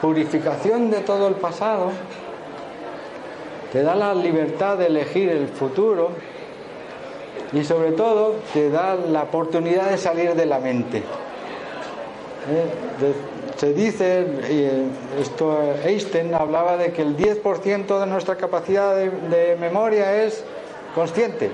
[0.00, 1.90] purificación de todo el pasado,
[3.72, 6.10] te da la libertad de elegir el futuro
[7.52, 10.98] y sobre todo te da la oportunidad de salir de la mente.
[10.98, 11.02] ¿Eh?
[13.60, 14.86] se dice, eh,
[15.20, 20.42] esto, Einstein hablaba de que el 10% de nuestra capacidad de, memoria es
[20.94, 21.50] consciente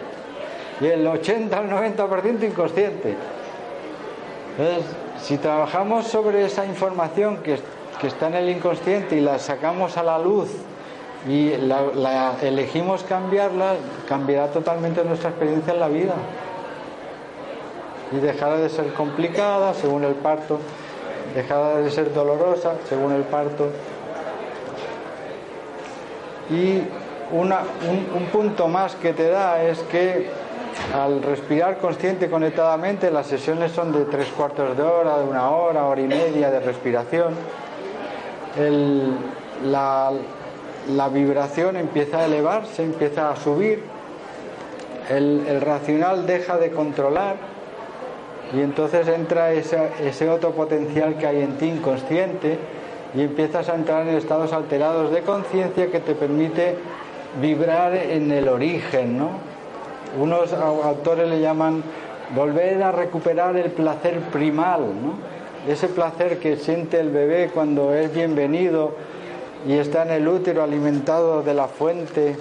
[0.80, 3.16] y el 80 al 90% inconsciente.
[4.56, 4.84] Entonces,
[5.20, 7.58] si trabajamos sobre esa información que,
[8.00, 10.50] que, está en el inconsciente y la sacamos a la luz
[11.28, 13.74] y la, elegimos cambiarla,
[14.08, 16.14] cambiará totalmente nuestra experiencia en la vida.
[18.12, 20.60] Y dejará de ser complicada según el parto,
[21.34, 23.70] dejará de ser dolorosa según el parto.
[26.48, 26.82] Y
[27.32, 30.30] un, un punto más que te da es que
[30.94, 35.84] al respirar consciente conectadamente, las sesiones son de tres cuartos de hora, de una hora,
[35.84, 37.34] hora y media de respiración.
[38.58, 39.16] El,
[39.64, 40.12] la,
[40.94, 43.82] la vibración empieza a elevarse, empieza a subir,
[45.10, 47.36] el, racional deja de controlar
[48.54, 52.58] y entonces entra ese, otro potencial que hay en ti inconsciente
[53.14, 56.76] y empiezas a entrar en estados alterados de conciencia que te permite
[57.40, 59.30] vibrar en el origen, ¿no?
[60.18, 61.82] Unos autores le llaman
[62.34, 65.35] volver a recuperar el placer primal, ¿no?
[65.68, 68.94] Ese placer que siente el bebé cuando es bienvenido
[69.66, 72.36] y está en el útero alimentado de la fuente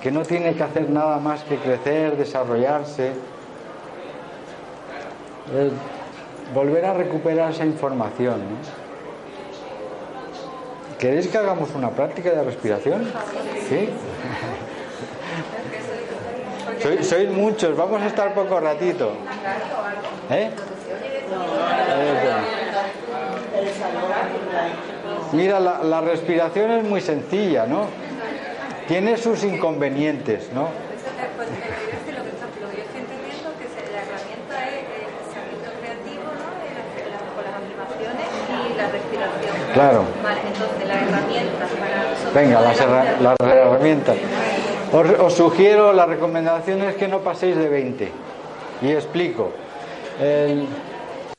[0.00, 3.12] que no tiene que hacer nada más que crecer, desarrollarse.
[6.54, 8.40] volver a recuperar esa información.
[10.98, 13.04] ¿Queréis que hagamos una práctica de respiración?
[13.68, 13.90] ¿Sí?
[17.02, 19.12] sois, muchos, vamos a estar poco ratito.
[20.30, 20.50] ¿Eh?
[25.32, 27.86] Mira, la, respiración es muy sencilla, ¿no?
[28.86, 30.68] Tiene sus inconvenientes, ¿no?
[39.72, 40.04] Claro.
[40.22, 44.16] Vale, entonces las herramientas para Venga, las, herramientas.
[44.92, 48.12] Os, os, sugiero, la recomendación es que no paséis de 20.
[48.82, 49.50] Y explico.
[50.20, 50.66] El,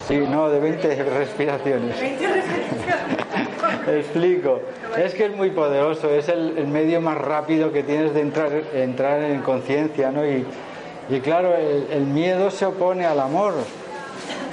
[0.07, 1.95] Sí, no, de 20 respiraciones.
[3.87, 4.61] Explico.
[4.97, 9.21] Es que es muy poderoso, es el, medio más rápido que tienes de entrar, entrar
[9.21, 10.23] en conciencia, ¿no?
[10.25, 10.45] Y,
[11.21, 13.53] claro, el, miedo se opone al amor,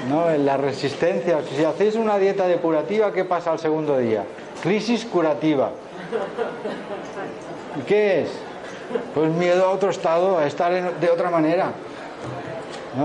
[0.08, 0.30] ¿no?
[0.30, 1.40] En la resistencia.
[1.56, 4.24] Si hacéis una dieta depurativa, ¿qué pasa al segundo día?
[4.62, 5.70] Crisis curativa.
[7.78, 8.30] ¿Y qué es?
[9.14, 11.72] Pues miedo a otro estado, a estar de otra manera.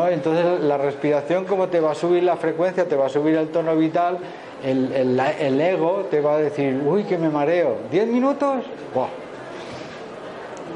[0.10, 3.50] Entonces la respiración como te va a subir la frecuencia, te va a subir el
[3.50, 4.18] tono vital,
[4.64, 8.64] el, ego te va a decir, uy, que me mareo, ¿10 minutos?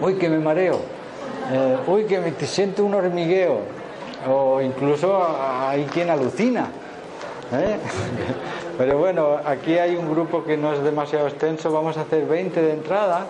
[0.01, 0.79] Uy, que me mareo,
[1.51, 3.59] eh, uy, que me siento un hormigueo,
[4.29, 5.21] o incluso
[5.61, 6.67] hay quien alucina.
[7.51, 7.77] ¿eh?
[8.77, 12.61] Pero bueno, aquí hay un grupo que no es demasiado extenso, vamos a hacer 20
[12.61, 13.25] de entrada,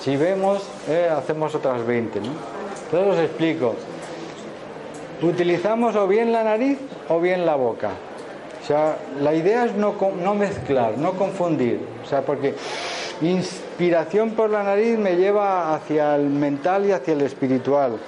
[0.00, 2.20] si vemos, eh, hacemos otras 20.
[2.20, 2.26] ¿no?
[2.84, 3.74] Entonces os explico.
[5.22, 7.90] Utilizamos o bien la nariz o bien la boca.
[8.70, 11.80] Sea, la idea es no, no mezclar, no confundir.
[12.04, 12.54] O sea, porque
[13.20, 17.98] inspiración por la nariz me lleva hacia el mental y hacia el espiritual.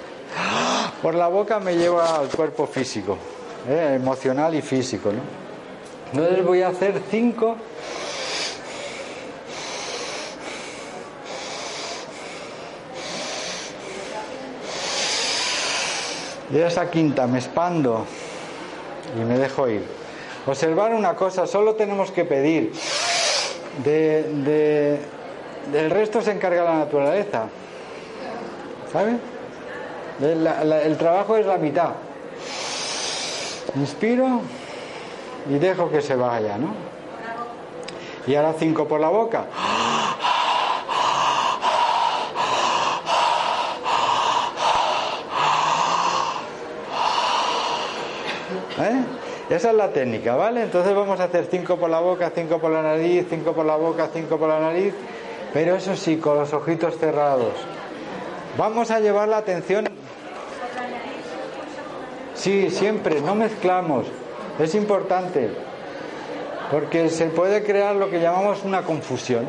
[1.01, 3.17] Por la boca me lleva al cuerpo físico,
[3.67, 3.95] ¿eh?
[3.97, 5.11] emocional y físico.
[5.11, 5.19] ¿no?
[6.13, 7.57] Entonces voy a hacer cinco
[16.53, 18.05] Y esa quinta me expando
[19.19, 20.03] y me dejo ir.
[20.45, 22.73] Observar una cosa, solo tenemos que pedir.
[23.83, 24.99] De,
[25.71, 27.47] del resto se encarga la naturaleza.
[28.91, 29.17] ¿Sabe?
[30.21, 31.91] el trabajo es la mitad.
[33.75, 34.41] Inspiro
[35.49, 36.73] y dejo que se vaya, ¿no?
[38.27, 39.45] Y ahora cinco por la boca.
[48.79, 49.22] ¿Eh?
[49.49, 50.63] Esa es la técnica, ¿vale?
[50.63, 53.75] Entonces vamos a hacer 5 por la boca, 5 por la nariz, 5 por la
[53.75, 54.93] boca, 5 por la nariz,
[55.53, 57.53] pero eso sí, con los ojitos cerrados.
[58.57, 59.89] Vamos a llevar la atención.
[62.35, 64.05] Sí, siempre, no mezclamos.
[64.59, 65.49] Es importante.
[66.71, 69.43] porque se puede crear lo que llamamos una confusión.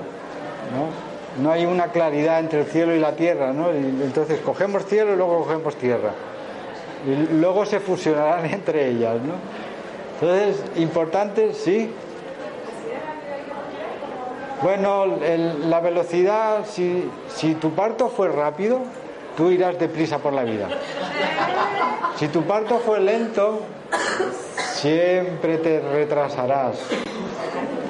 [0.75, 1.43] ¿no?
[1.43, 3.53] no hay una claridad entre el cielo y la tierra.
[3.53, 3.71] ¿no?
[3.71, 6.13] entonces cogemos cielo y luego cogemos tierra.
[7.07, 9.17] Y luego se fusionarán entre ellas.
[9.23, 9.64] ¿no?
[10.21, 11.91] Entonces, importante, sí.
[14.63, 15.07] Bueno,
[15.67, 18.81] la velocidad, si, si tu parto fue rápido,
[19.37, 20.69] tú irás deprisa por la vida.
[22.17, 23.61] Si tu parto fue lento,
[24.57, 26.79] siempre te retrasarás.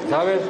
[0.08, 0.40] ¿Sabes?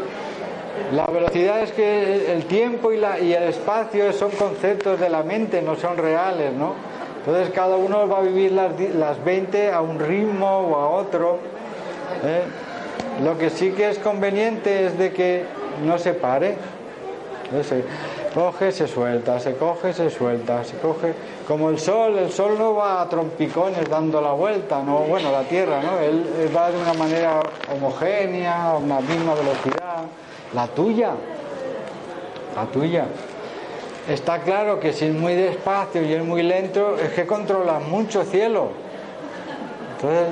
[0.92, 5.22] La velocidad es que el tiempo y, la, y el espacio son conceptos de la
[5.22, 6.74] mente, no son reales, ¿no?
[7.18, 11.38] Entonces cada uno va a vivir las, las 20 a un ritmo o a otro.
[12.24, 12.42] ¿Eh?
[13.22, 15.44] Lo que sí que es conveniente es de que
[15.84, 16.56] no se pare.
[17.62, 17.84] Se
[18.34, 21.14] coge, se suelta, se coge, se suelta, se coge.
[21.46, 25.42] Como el sol, el sol no va a trompicones dando la vuelta, no, bueno, la
[25.42, 26.00] tierra, ¿no?
[26.00, 27.40] Él, va de una manera
[27.72, 30.04] homogénea, a una misma velocidad.
[30.54, 31.10] La tuya,
[32.56, 33.06] la tuya.
[34.08, 38.24] Está claro que si es muy despacio y es muy lento, es que controlas mucho
[38.24, 38.83] cielo.
[39.96, 40.28] Entonces,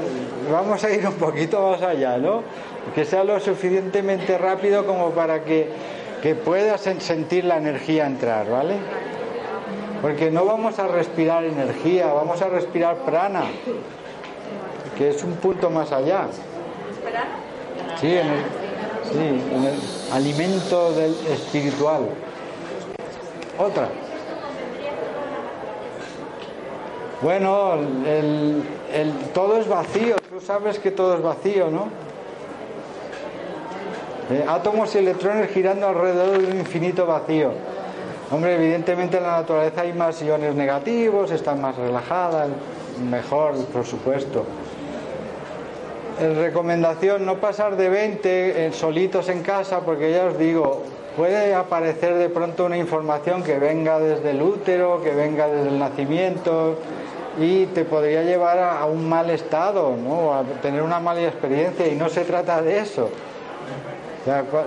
[0.50, 2.42] vamos a ir un poquito más allá, ¿no?
[2.94, 5.68] Que sea lo suficientemente rápido como para que,
[6.22, 8.76] que puedas sentir la energía entrar, ¿vale?
[10.00, 13.44] Porque no vamos a respirar energía, vamos a respirar prana,
[14.98, 16.26] que es un punto más allá.
[18.00, 18.44] Sí, en el,
[19.12, 19.78] sí, en el
[20.12, 22.08] alimento del espiritual.
[23.58, 23.88] Otra.
[27.22, 31.88] Bueno, el, el, todo es vacío, tú sabes que todo es vacío, ¿no?
[34.30, 37.52] Eh, átomos y electrones girando alrededor de un infinito vacío.
[38.30, 42.48] Hombre, evidentemente en la naturaleza hay más iones negativos, están más relajadas,
[43.10, 44.46] mejor, por supuesto.
[46.20, 50.82] En recomendación, no pasar de 20 eh, solitos en casa, porque ya os digo,
[51.16, 55.78] puede aparecer de pronto una información que venga desde el útero, que venga desde el
[55.78, 56.78] nacimiento,
[57.38, 60.34] y te podría llevar a, un mal estado, ¿no?
[60.34, 63.10] a tener una mala experiencia, y no se trata de eso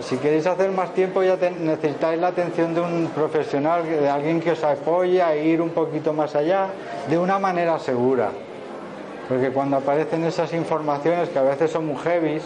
[0.02, 4.52] si queréis hacer más tiempo ya necesitáis la atención de un profesional, de alguien que
[4.52, 6.68] os apoye a ir un poquito más allá
[7.10, 8.32] de una manera segura.
[9.30, 12.42] Porque cuando aparecen esas informaciones que a veces son muy heavy,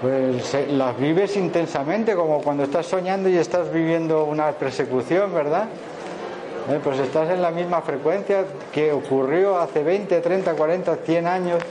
[0.00, 5.66] pues las vives intensamente, como cuando estás soñando y estás viviendo una persecución, ¿verdad?
[6.68, 11.62] Eh, pues estás en la misma frecuencia que ocurrió hace 20, 30, 40, 100 años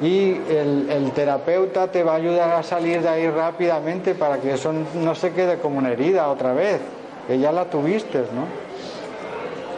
[0.00, 4.72] y el, terapeuta te va a ayudar a salir de ahí rápidamente para que eso
[4.72, 6.80] no se quede como una herida otra vez,
[7.28, 8.62] que ya la tuviste, ¿no?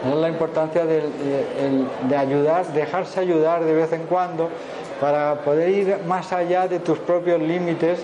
[0.09, 4.49] es la importancia de, ayudar, dejarse ayudar de vez en cuando
[4.99, 7.99] para poder ir más allá de tus propios límites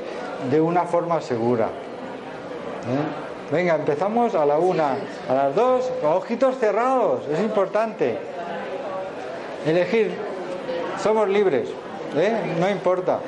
[0.51, 1.65] de una forma segura.
[1.65, 3.30] ¿eh?
[3.51, 4.95] Venga, empezamos a la una,
[5.29, 8.17] a las dos, con ojitos cerrados, es importante.
[9.65, 10.15] Elegir,
[11.01, 11.69] somos libres.
[12.15, 12.55] ¿Eh?
[12.59, 13.19] No importa.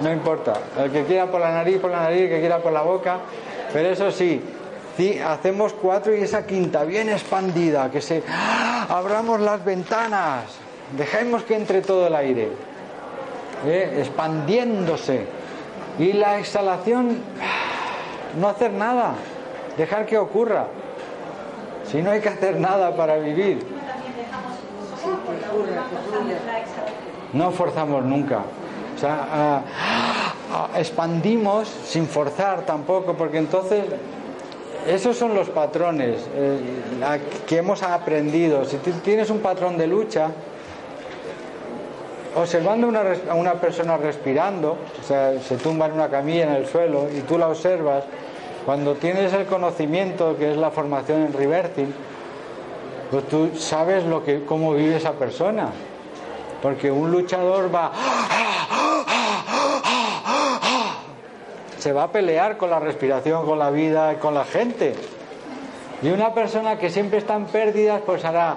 [0.00, 0.54] No importa.
[0.78, 3.18] El que quiera por la nariz, por la nariz, el que quiera por la boca.
[3.72, 4.42] Pero eso sí,
[5.26, 8.86] hacemos cuatro y esa quinta bien expandida, que se ¡Ah!
[8.88, 10.44] abramos las ventanas,
[10.96, 12.50] dejemos que entre todo el aire,
[13.66, 13.96] ¿eh?
[13.98, 15.24] expandiéndose.
[15.98, 17.18] Y la exhalación,
[18.38, 19.14] no hacer nada,
[19.76, 20.66] dejar que ocurra.
[21.90, 23.66] Si no hay que hacer nada para vivir.
[27.32, 28.40] No forzamos nunca.
[28.94, 29.62] O sea, ah,
[30.52, 33.84] ah, expandimos sin forzar tampoco, porque entonces
[34.86, 36.58] esos son los patrones eh,
[37.46, 38.64] que hemos aprendido.
[38.64, 40.28] Si tienes un patrón de lucha,
[42.34, 46.66] observando una, a una persona respirando, o sea, se tumba en una camilla en el
[46.66, 48.04] suelo y tú la observas,
[48.64, 51.94] cuando tienes el conocimiento que es la formación en reversing,
[53.10, 55.68] pues tú sabes lo que, cómo vive esa persona.
[56.62, 57.92] Porque un luchador va...
[61.78, 64.94] Se va a pelear con la respiración, con la vida, con la gente.
[66.00, 68.56] Y una persona que siempre está en pérdidas, pues hará...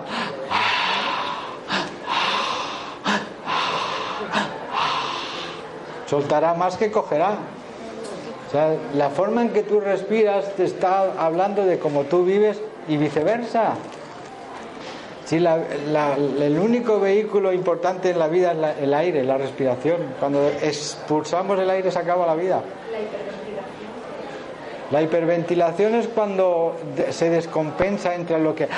[6.06, 7.38] Soltará más que cogerá.
[8.56, 12.96] Sea, la forma en que tú respiras te está hablando de cómo tú vives y
[12.96, 13.74] viceversa.
[15.26, 19.98] Si el único vehículo importante en la vida es el aire, la respiración.
[20.22, 22.62] Cuando expulsamos el aire se acaba la vida.
[24.90, 26.78] La hiperventilación es cuando
[27.10, 28.70] se descompensa entre lo que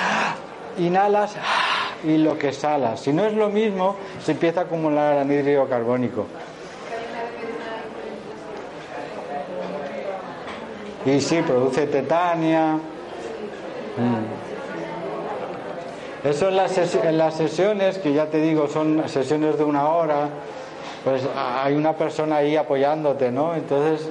[0.78, 1.36] inhalas
[2.02, 2.98] y lo que exhalas.
[2.98, 6.26] Si no es lo mismo, se empieza a acumular anhídrido carbónico.
[11.08, 12.74] Y sí, produce tetania.
[13.96, 14.38] Mm.
[16.28, 16.76] Eso en las,
[17.12, 20.28] las sesiones, que ya te digo, son sesiones de una hora,
[21.04, 23.54] pues hay una persona ahí apoyándote, ¿no?
[23.54, 24.06] Entonces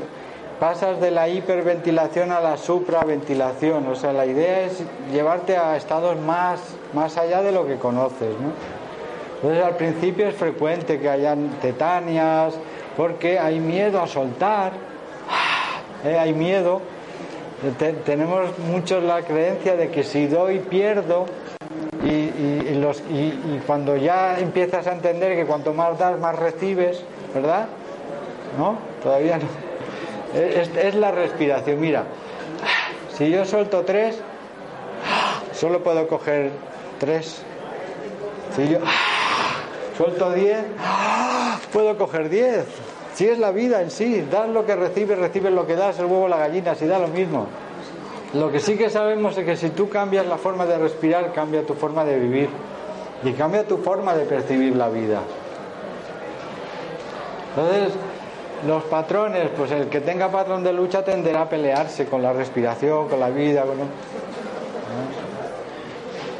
[0.59, 3.85] pasas de la hiperventilación a la supraventilación.
[3.87, 4.81] O sea, la idea es
[5.11, 6.61] llevarte a estados más,
[6.93, 8.53] más allá de lo que conoces, ¿no?
[9.35, 12.55] Entonces al principio es frecuente que hayan tetanias,
[12.95, 14.71] porque hay miedo a soltar,
[16.03, 16.17] ¿eh?
[16.17, 16.81] hay miedo.
[18.05, 21.25] tenemos muchos la creencia de que si doy pierdo
[22.03, 27.67] y, los, y, cuando ya empiezas a entender que cuanto más das más recibes, ¿verdad?
[28.57, 28.77] ¿No?
[29.03, 29.45] Todavía no.
[30.33, 31.79] Es, la respiración.
[31.79, 32.03] Mira,
[33.17, 34.19] si yo suelto tres,
[35.53, 36.51] solo puedo coger
[36.99, 37.41] tres.
[38.55, 38.79] Si yo
[39.97, 40.59] suelto diez,
[41.73, 42.65] puedo coger diez.
[43.17, 46.05] Si es la vida en sí, das lo que recibes, recibes lo que das, el
[46.05, 47.47] huevo, la gallina, si da lo mismo.
[48.35, 51.65] Lo que sí que sabemos es que si tú cambias la forma de respirar, cambia
[51.65, 52.47] tu forma de vivir
[53.23, 55.21] y cambia tu forma de percibir la vida.
[57.55, 57.93] Entonces,
[58.67, 63.07] los patrones, pues el que tenga patrón de lucha tenderá a pelearse con la respiración,
[63.07, 63.63] con la vida.
[63.63, 63.77] Con...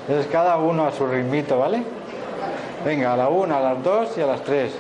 [0.08, 1.82] Entonces cada uno a su ritmito, ¿vale?
[2.86, 4.74] Venga, a la una, a las dos y a las tres.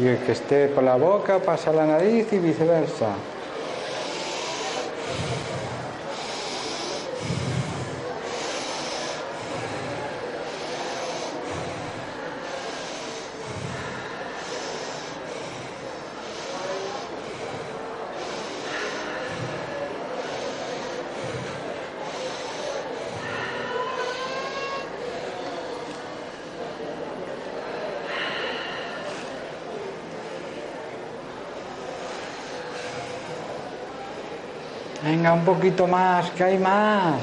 [0.00, 3.14] Y el que esté por la boca pasa a la nariz y viceversa.
[35.14, 37.20] Venga, un poquito más, que hay más.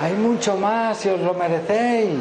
[0.00, 2.20] Hay mucho más si os lo merecéis.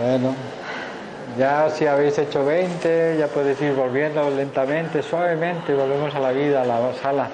[0.00, 0.34] Bueno,
[1.38, 6.60] ya si habéis hecho 20, ya podéis ir volviendo lentamente, suavemente, volvemos a la vida,
[6.60, 7.30] a la sala.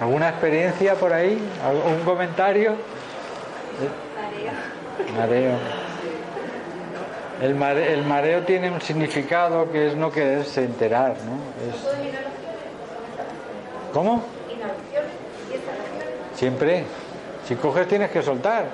[0.00, 1.40] ¿Alguna experiencia por ahí?
[1.64, 2.74] ¿Algún comentario?
[5.16, 5.52] Mareo.
[7.40, 11.38] El mareo, el mareo tiene un significado que es no quererse enterar, ¿no?
[13.92, 14.24] ¿Cómo?
[16.34, 16.82] Siempre.
[17.46, 18.64] Si coges tienes que soltar.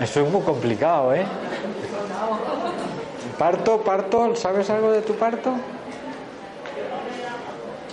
[0.00, 1.24] Eso es muy complicado, ¿eh?
[3.38, 5.54] Parto, parto, ¿sabes algo de tu parto?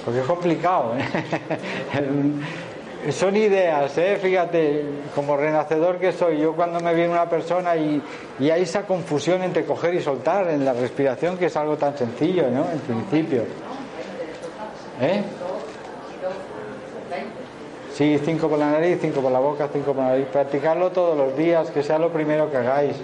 [0.05, 1.03] Porque es complicado, ¿eh?
[3.11, 4.17] Son ideas, ¿eh?
[4.21, 8.01] Fíjate, como renacedor que soy, yo cuando me viene una persona y,
[8.39, 11.97] y hay esa confusión entre coger y soltar en la respiración, que es algo tan
[11.97, 12.69] sencillo, ¿no?
[12.71, 13.43] En principio.
[15.01, 15.23] ¿Eh?
[17.97, 20.27] Sí, cinco por la nariz, cinco por la boca, cinco por la nariz.
[20.27, 22.95] Practicarlo todos los días, que sea lo primero que hagáis.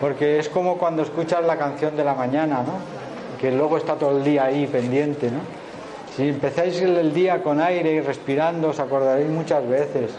[0.00, 2.78] Porque es como cuando escuchas la canción de la mañana, ¿no?
[3.38, 5.40] Que luego está todo el día ahí pendiente, ¿no?
[6.16, 10.12] Si empezáis el día con aire y respirando, os acordaréis muchas veces.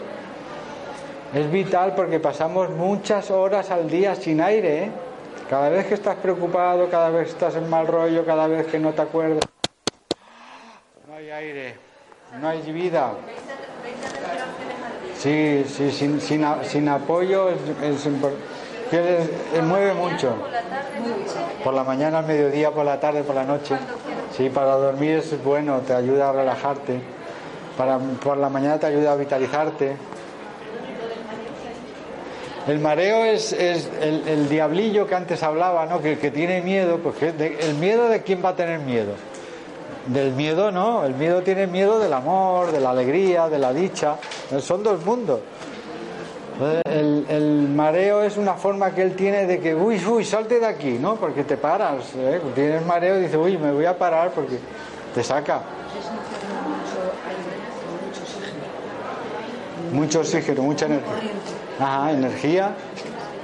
[1.34, 4.90] Es vital porque pasamos muchas horas al día sin aire, ¿eh?
[5.50, 8.78] Cada vez que estás preocupado, cada vez que estás en mal rollo, cada vez que
[8.78, 9.42] no te acuerdas
[11.18, 11.74] hay aire,
[12.40, 13.12] no hay vida.
[15.18, 20.32] Sí, sí, sin, sin, sin apoyo es, es, mueve mucho.
[21.64, 23.76] Por la mañana, al mediodía, por la tarde, por la noche.
[24.36, 27.00] Sí, para dormir es bueno, te ayuda a relajarte.
[27.76, 29.96] Para, por la mañana te ayuda a vitalizarte.
[32.68, 36.00] El mareo es, es el, diablillo que antes hablaba, ¿no?
[36.00, 39.14] Que, que tiene miedo, pues el miedo de quién va a tener miedo.
[40.06, 44.16] Del miedo no, el miedo tiene miedo del amor, de la alegría, de la dicha.
[44.60, 45.40] Son dos mundos.
[46.84, 50.98] El, mareo es una forma que él tiene de que, uy, uy, salte de aquí,
[50.98, 51.14] ¿no?
[51.14, 52.12] Porque te paras.
[52.16, 52.40] ¿eh?
[52.54, 54.58] Tienes mareo y dices, uy, me voy a parar porque
[55.14, 55.60] te saca.
[59.92, 61.12] Mucho oxígeno, mucha energía.
[61.78, 62.74] Ajá, energía,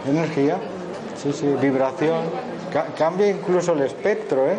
[0.09, 0.59] energía,
[1.16, 2.22] sí, sí, vibración.
[2.99, 4.59] cambia incluso el espectro, ¿eh?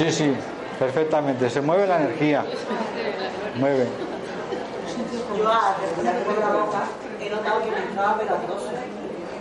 [0.00, 0.34] Sí, sí,
[0.78, 1.50] perfectamente.
[1.50, 2.42] Se mueve la energía.
[3.56, 3.86] Mueve.
[5.36, 5.76] Yo a
[6.40, 6.84] la boca
[7.20, 8.36] he notado que me entraba pero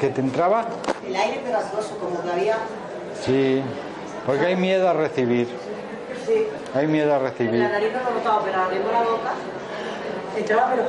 [0.01, 0.65] ¿Que te entraba?
[1.07, 1.59] El aire pero
[1.97, 2.57] como que había...
[3.21, 3.63] Sí,
[4.25, 5.47] porque hay miedo a recibir.
[6.27, 6.47] Sí.
[6.75, 7.55] Hay miedo a recibir.
[7.55, 9.31] En la nariz no lo notaba, pero abriendo la boca
[10.35, 10.83] entraba pero...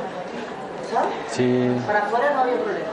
[0.91, 1.13] ¿Sabes?
[1.29, 1.71] Sí.
[1.87, 2.89] Para afuera no había problema.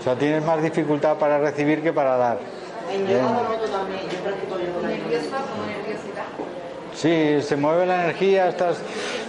[0.00, 2.59] O sea, tienes más dificultad para recibir que para dar.
[2.92, 4.88] En yoga lo noto también, yo practico yoga.
[4.88, 6.24] ¿Nerviosa como nerviosidad?
[6.94, 8.78] Sí, se mueve la energía, estás,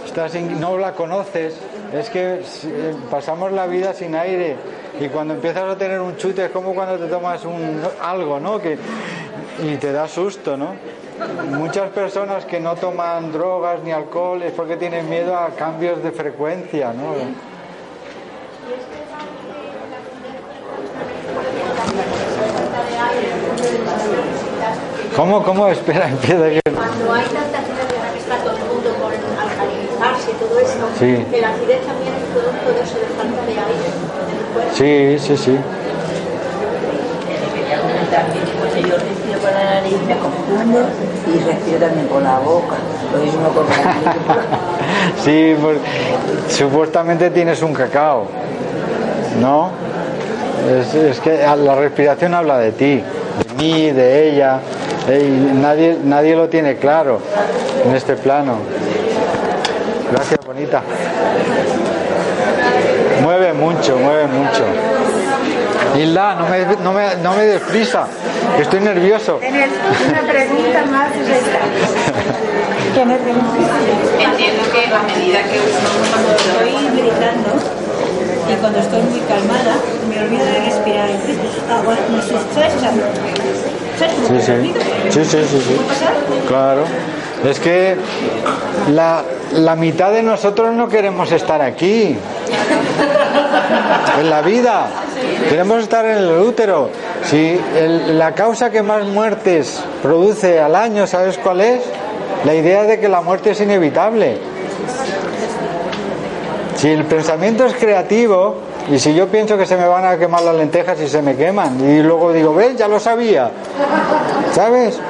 [0.04, 1.54] estás no la conoces.
[1.92, 4.56] Es que eh, pasamos la vida sin aire
[5.00, 8.58] y cuando empiezas a tener un chute es como cuando te tomas un, algo, ¿no?
[8.58, 8.78] Que,
[9.62, 10.74] y te da susto, ¿no?
[11.50, 16.10] Muchas personas que no toman drogas ni alcohol es porque tienen miedo a cambios de
[16.10, 17.14] frecuencia, ¿no?
[25.16, 25.68] ¿Cómo, cómo?
[25.68, 26.60] Espera, empieza que...
[26.74, 31.26] Cuando hay tanta acidez que está todo el mundo por alcalinizarse y todo eso, sí.
[31.32, 33.88] el acidez también es producto de eso de falta de aire
[34.22, 34.72] en el cuerpo.
[34.74, 35.58] Sí, sí, sí.
[38.80, 40.88] yo respiro por la nariz, me confundo
[41.26, 42.76] y respiro también por la boca.
[43.12, 44.44] Lo mismo con la
[45.24, 45.78] Sí, pues,
[46.48, 48.26] supuestamente tienes un cacao,
[49.40, 49.70] ¿no?
[50.68, 53.02] Es, es que la respiración habla de ti,
[53.38, 54.60] de mí, de ella
[55.08, 57.20] nadie, nadie lo tiene claro
[57.84, 58.58] en este plano.
[60.10, 60.82] Gracias, bonita.
[63.22, 64.64] Mueve mucho, mueve mucho.
[65.96, 68.06] Hilda, no me, no me, no me desprisa,
[68.56, 69.38] que estoy nervioso.
[69.38, 71.08] Una pregunta más.
[72.92, 75.58] Entiendo que a medida que
[76.10, 77.50] cuando estoy gritando
[78.50, 79.76] y cuando estoy muy calmada,
[80.22, 81.08] olvido de respirar.
[84.28, 84.74] Sí, sí.
[85.10, 85.76] Sí, sí, sí, sí.
[86.48, 86.84] Claro.
[87.44, 87.96] Es que
[88.92, 92.16] la, la mitad de nosotros no queremos estar aquí.
[94.20, 94.86] En la vida.
[95.48, 96.90] Queremos estar en el útero.
[97.24, 97.60] Si
[98.08, 101.82] la causa que más muertes produce al año, ¿sabes cuál es?
[102.44, 104.38] La idea de que la muerte es inevitable.
[106.76, 108.56] Si el pensamiento es creativo,
[108.90, 111.36] y si yo pienso que se me van a quemar las lentejas y se me
[111.36, 113.50] queman, y luego digo, ves, ya lo sabía,
[114.52, 115.00] ¿sabes?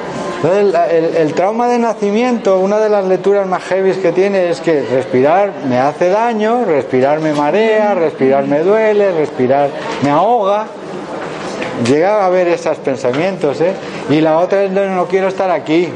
[0.51, 5.51] el, trauma de nacimiento, una de las lecturas más heavy que tiene es que respirar
[5.69, 9.69] me hace daño, respirar me marea, respirar me duele, respirar
[10.01, 10.65] me ahoga.
[11.87, 13.73] Llega a haber esos pensamientos, ¿eh?
[14.09, 15.89] Y la otra es no, no quiero estar aquí.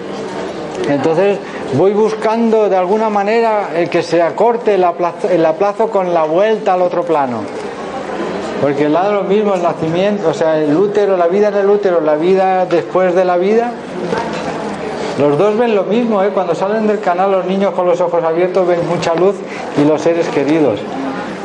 [0.90, 1.38] Entonces
[1.74, 4.86] voy buscando de alguna manera el que se acorte el
[5.30, 7.57] el aplazo con la vuelta al otro plano.
[8.62, 11.70] Porque el lado lo mismo, el nacimiento, o sea, el útero, la vida en el
[11.70, 13.72] útero, la vida después de la vida,
[15.20, 16.30] los dos ven lo mismo, ¿eh?
[16.34, 19.36] cuando salen del canal los niños con los ojos abiertos ven mucha luz
[19.78, 20.80] y los seres queridos.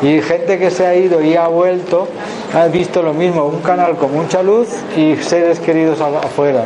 [0.02, 2.08] Y gente que se ha ido y ha vuelto
[2.54, 6.64] ha visto lo mismo, un canal con mucha luz y seres queridos afuera.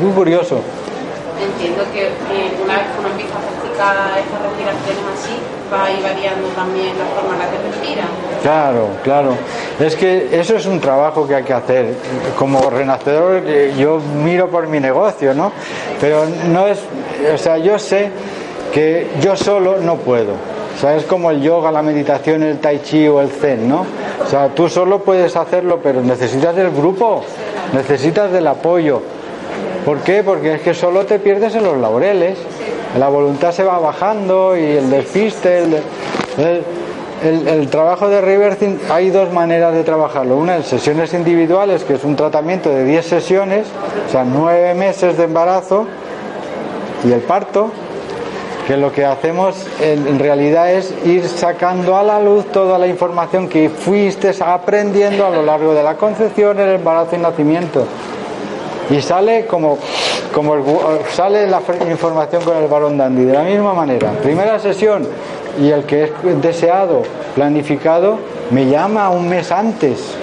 [0.00, 0.60] Muy curioso.
[1.40, 2.10] Entiendo que
[2.64, 3.34] una vez que uno empieza
[3.82, 5.34] a estas respiraciones así,
[5.72, 8.04] va a ir variando también la forma en la que respira.
[8.42, 9.34] Claro, claro.
[9.78, 11.94] Es que eso es un trabajo que hay que hacer.
[12.36, 15.52] Como renacedor eh, yo miro por mi negocio, ¿no?
[16.00, 16.80] Pero no es,
[17.32, 18.10] o sea, yo sé
[18.72, 20.32] que yo solo no puedo.
[20.32, 23.86] O sea, es como el yoga, la meditación, el tai chi o el zen, ¿no?
[24.24, 27.22] O sea, tú solo puedes hacerlo, pero necesitas del grupo,
[27.72, 29.02] necesitas del apoyo.
[29.84, 30.24] ¿Por qué?
[30.24, 32.38] Porque es que solo te pierdes en los laureles.
[32.98, 35.58] La voluntad se va bajando y el despiste.
[35.58, 35.74] El,
[36.38, 36.64] el,
[37.70, 40.36] trabajo de reversing hay dos maneras de trabajarlo.
[40.36, 43.66] Una en sesiones individuales, que es un tratamiento de 10 sesiones,
[44.08, 45.86] o sea, 9 meses de embarazo
[47.04, 47.70] y el parto,
[48.66, 53.48] que lo que hacemos en, realidad es ir sacando a la luz toda la información
[53.48, 57.86] que fuiste aprendiendo a lo largo de la concepción, el embarazo y nacimiento.
[58.90, 59.78] Y sale como,
[60.32, 60.56] como
[61.12, 64.10] sale la información con el varón dandy, de la misma manera.
[64.22, 65.06] Primera sesión,
[65.60, 67.02] y el que es deseado,
[67.34, 68.18] planificado,
[68.50, 70.14] me llama un mes antes.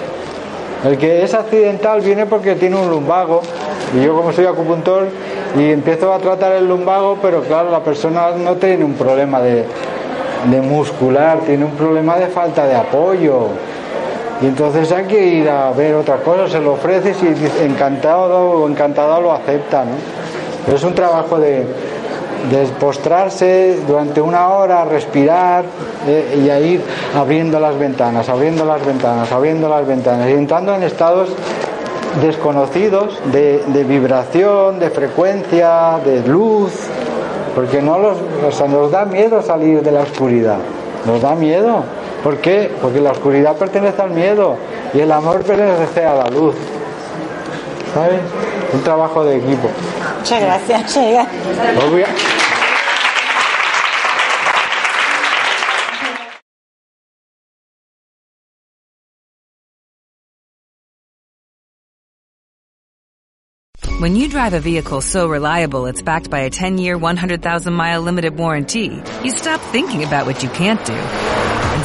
[0.84, 3.42] El que es accidental viene porque tiene un lumbago
[3.94, 5.08] y yo como soy acupuntor
[5.58, 9.66] y empiezo a tratar el lumbago, pero claro, la persona no tiene un problema de,
[10.50, 13.48] de muscular, tiene un problema de falta de apoyo.
[14.40, 18.68] Y entonces hay que ir a ver otra cosa, se lo ofreces y encantado o
[18.68, 19.84] encantado lo acepta.
[19.84, 19.92] ¿no?
[20.64, 21.66] Pero es un trabajo de,
[22.48, 25.64] de postrarse durante una hora, respirar
[26.06, 26.82] eh, y a ir
[27.16, 31.30] abriendo las ventanas, abriendo las ventanas, abriendo las ventanas y entrando en estados
[32.22, 36.72] desconocidos de, de vibración, de frecuencia, de luz,
[37.54, 38.16] porque no los,
[38.46, 40.58] o sea, nos da miedo salir de la oscuridad,
[41.06, 41.84] nos da miedo.
[42.22, 42.70] ¿Por qué?
[42.82, 44.56] Porque la oscuridad pertenece al miedo
[44.92, 46.54] y el amor pertenece a la luz.
[47.94, 48.20] ¿Sabes?
[48.72, 49.70] Un trabajo de equipo.
[50.18, 50.94] Muchas gracias.
[50.94, 51.22] Sheila.
[51.22, 52.60] Os
[64.00, 69.02] When you drive a vehicle so reliable it's backed by a 10-year, 100,000-mile limited warranty,
[69.22, 71.49] you stop thinking about what you can't do and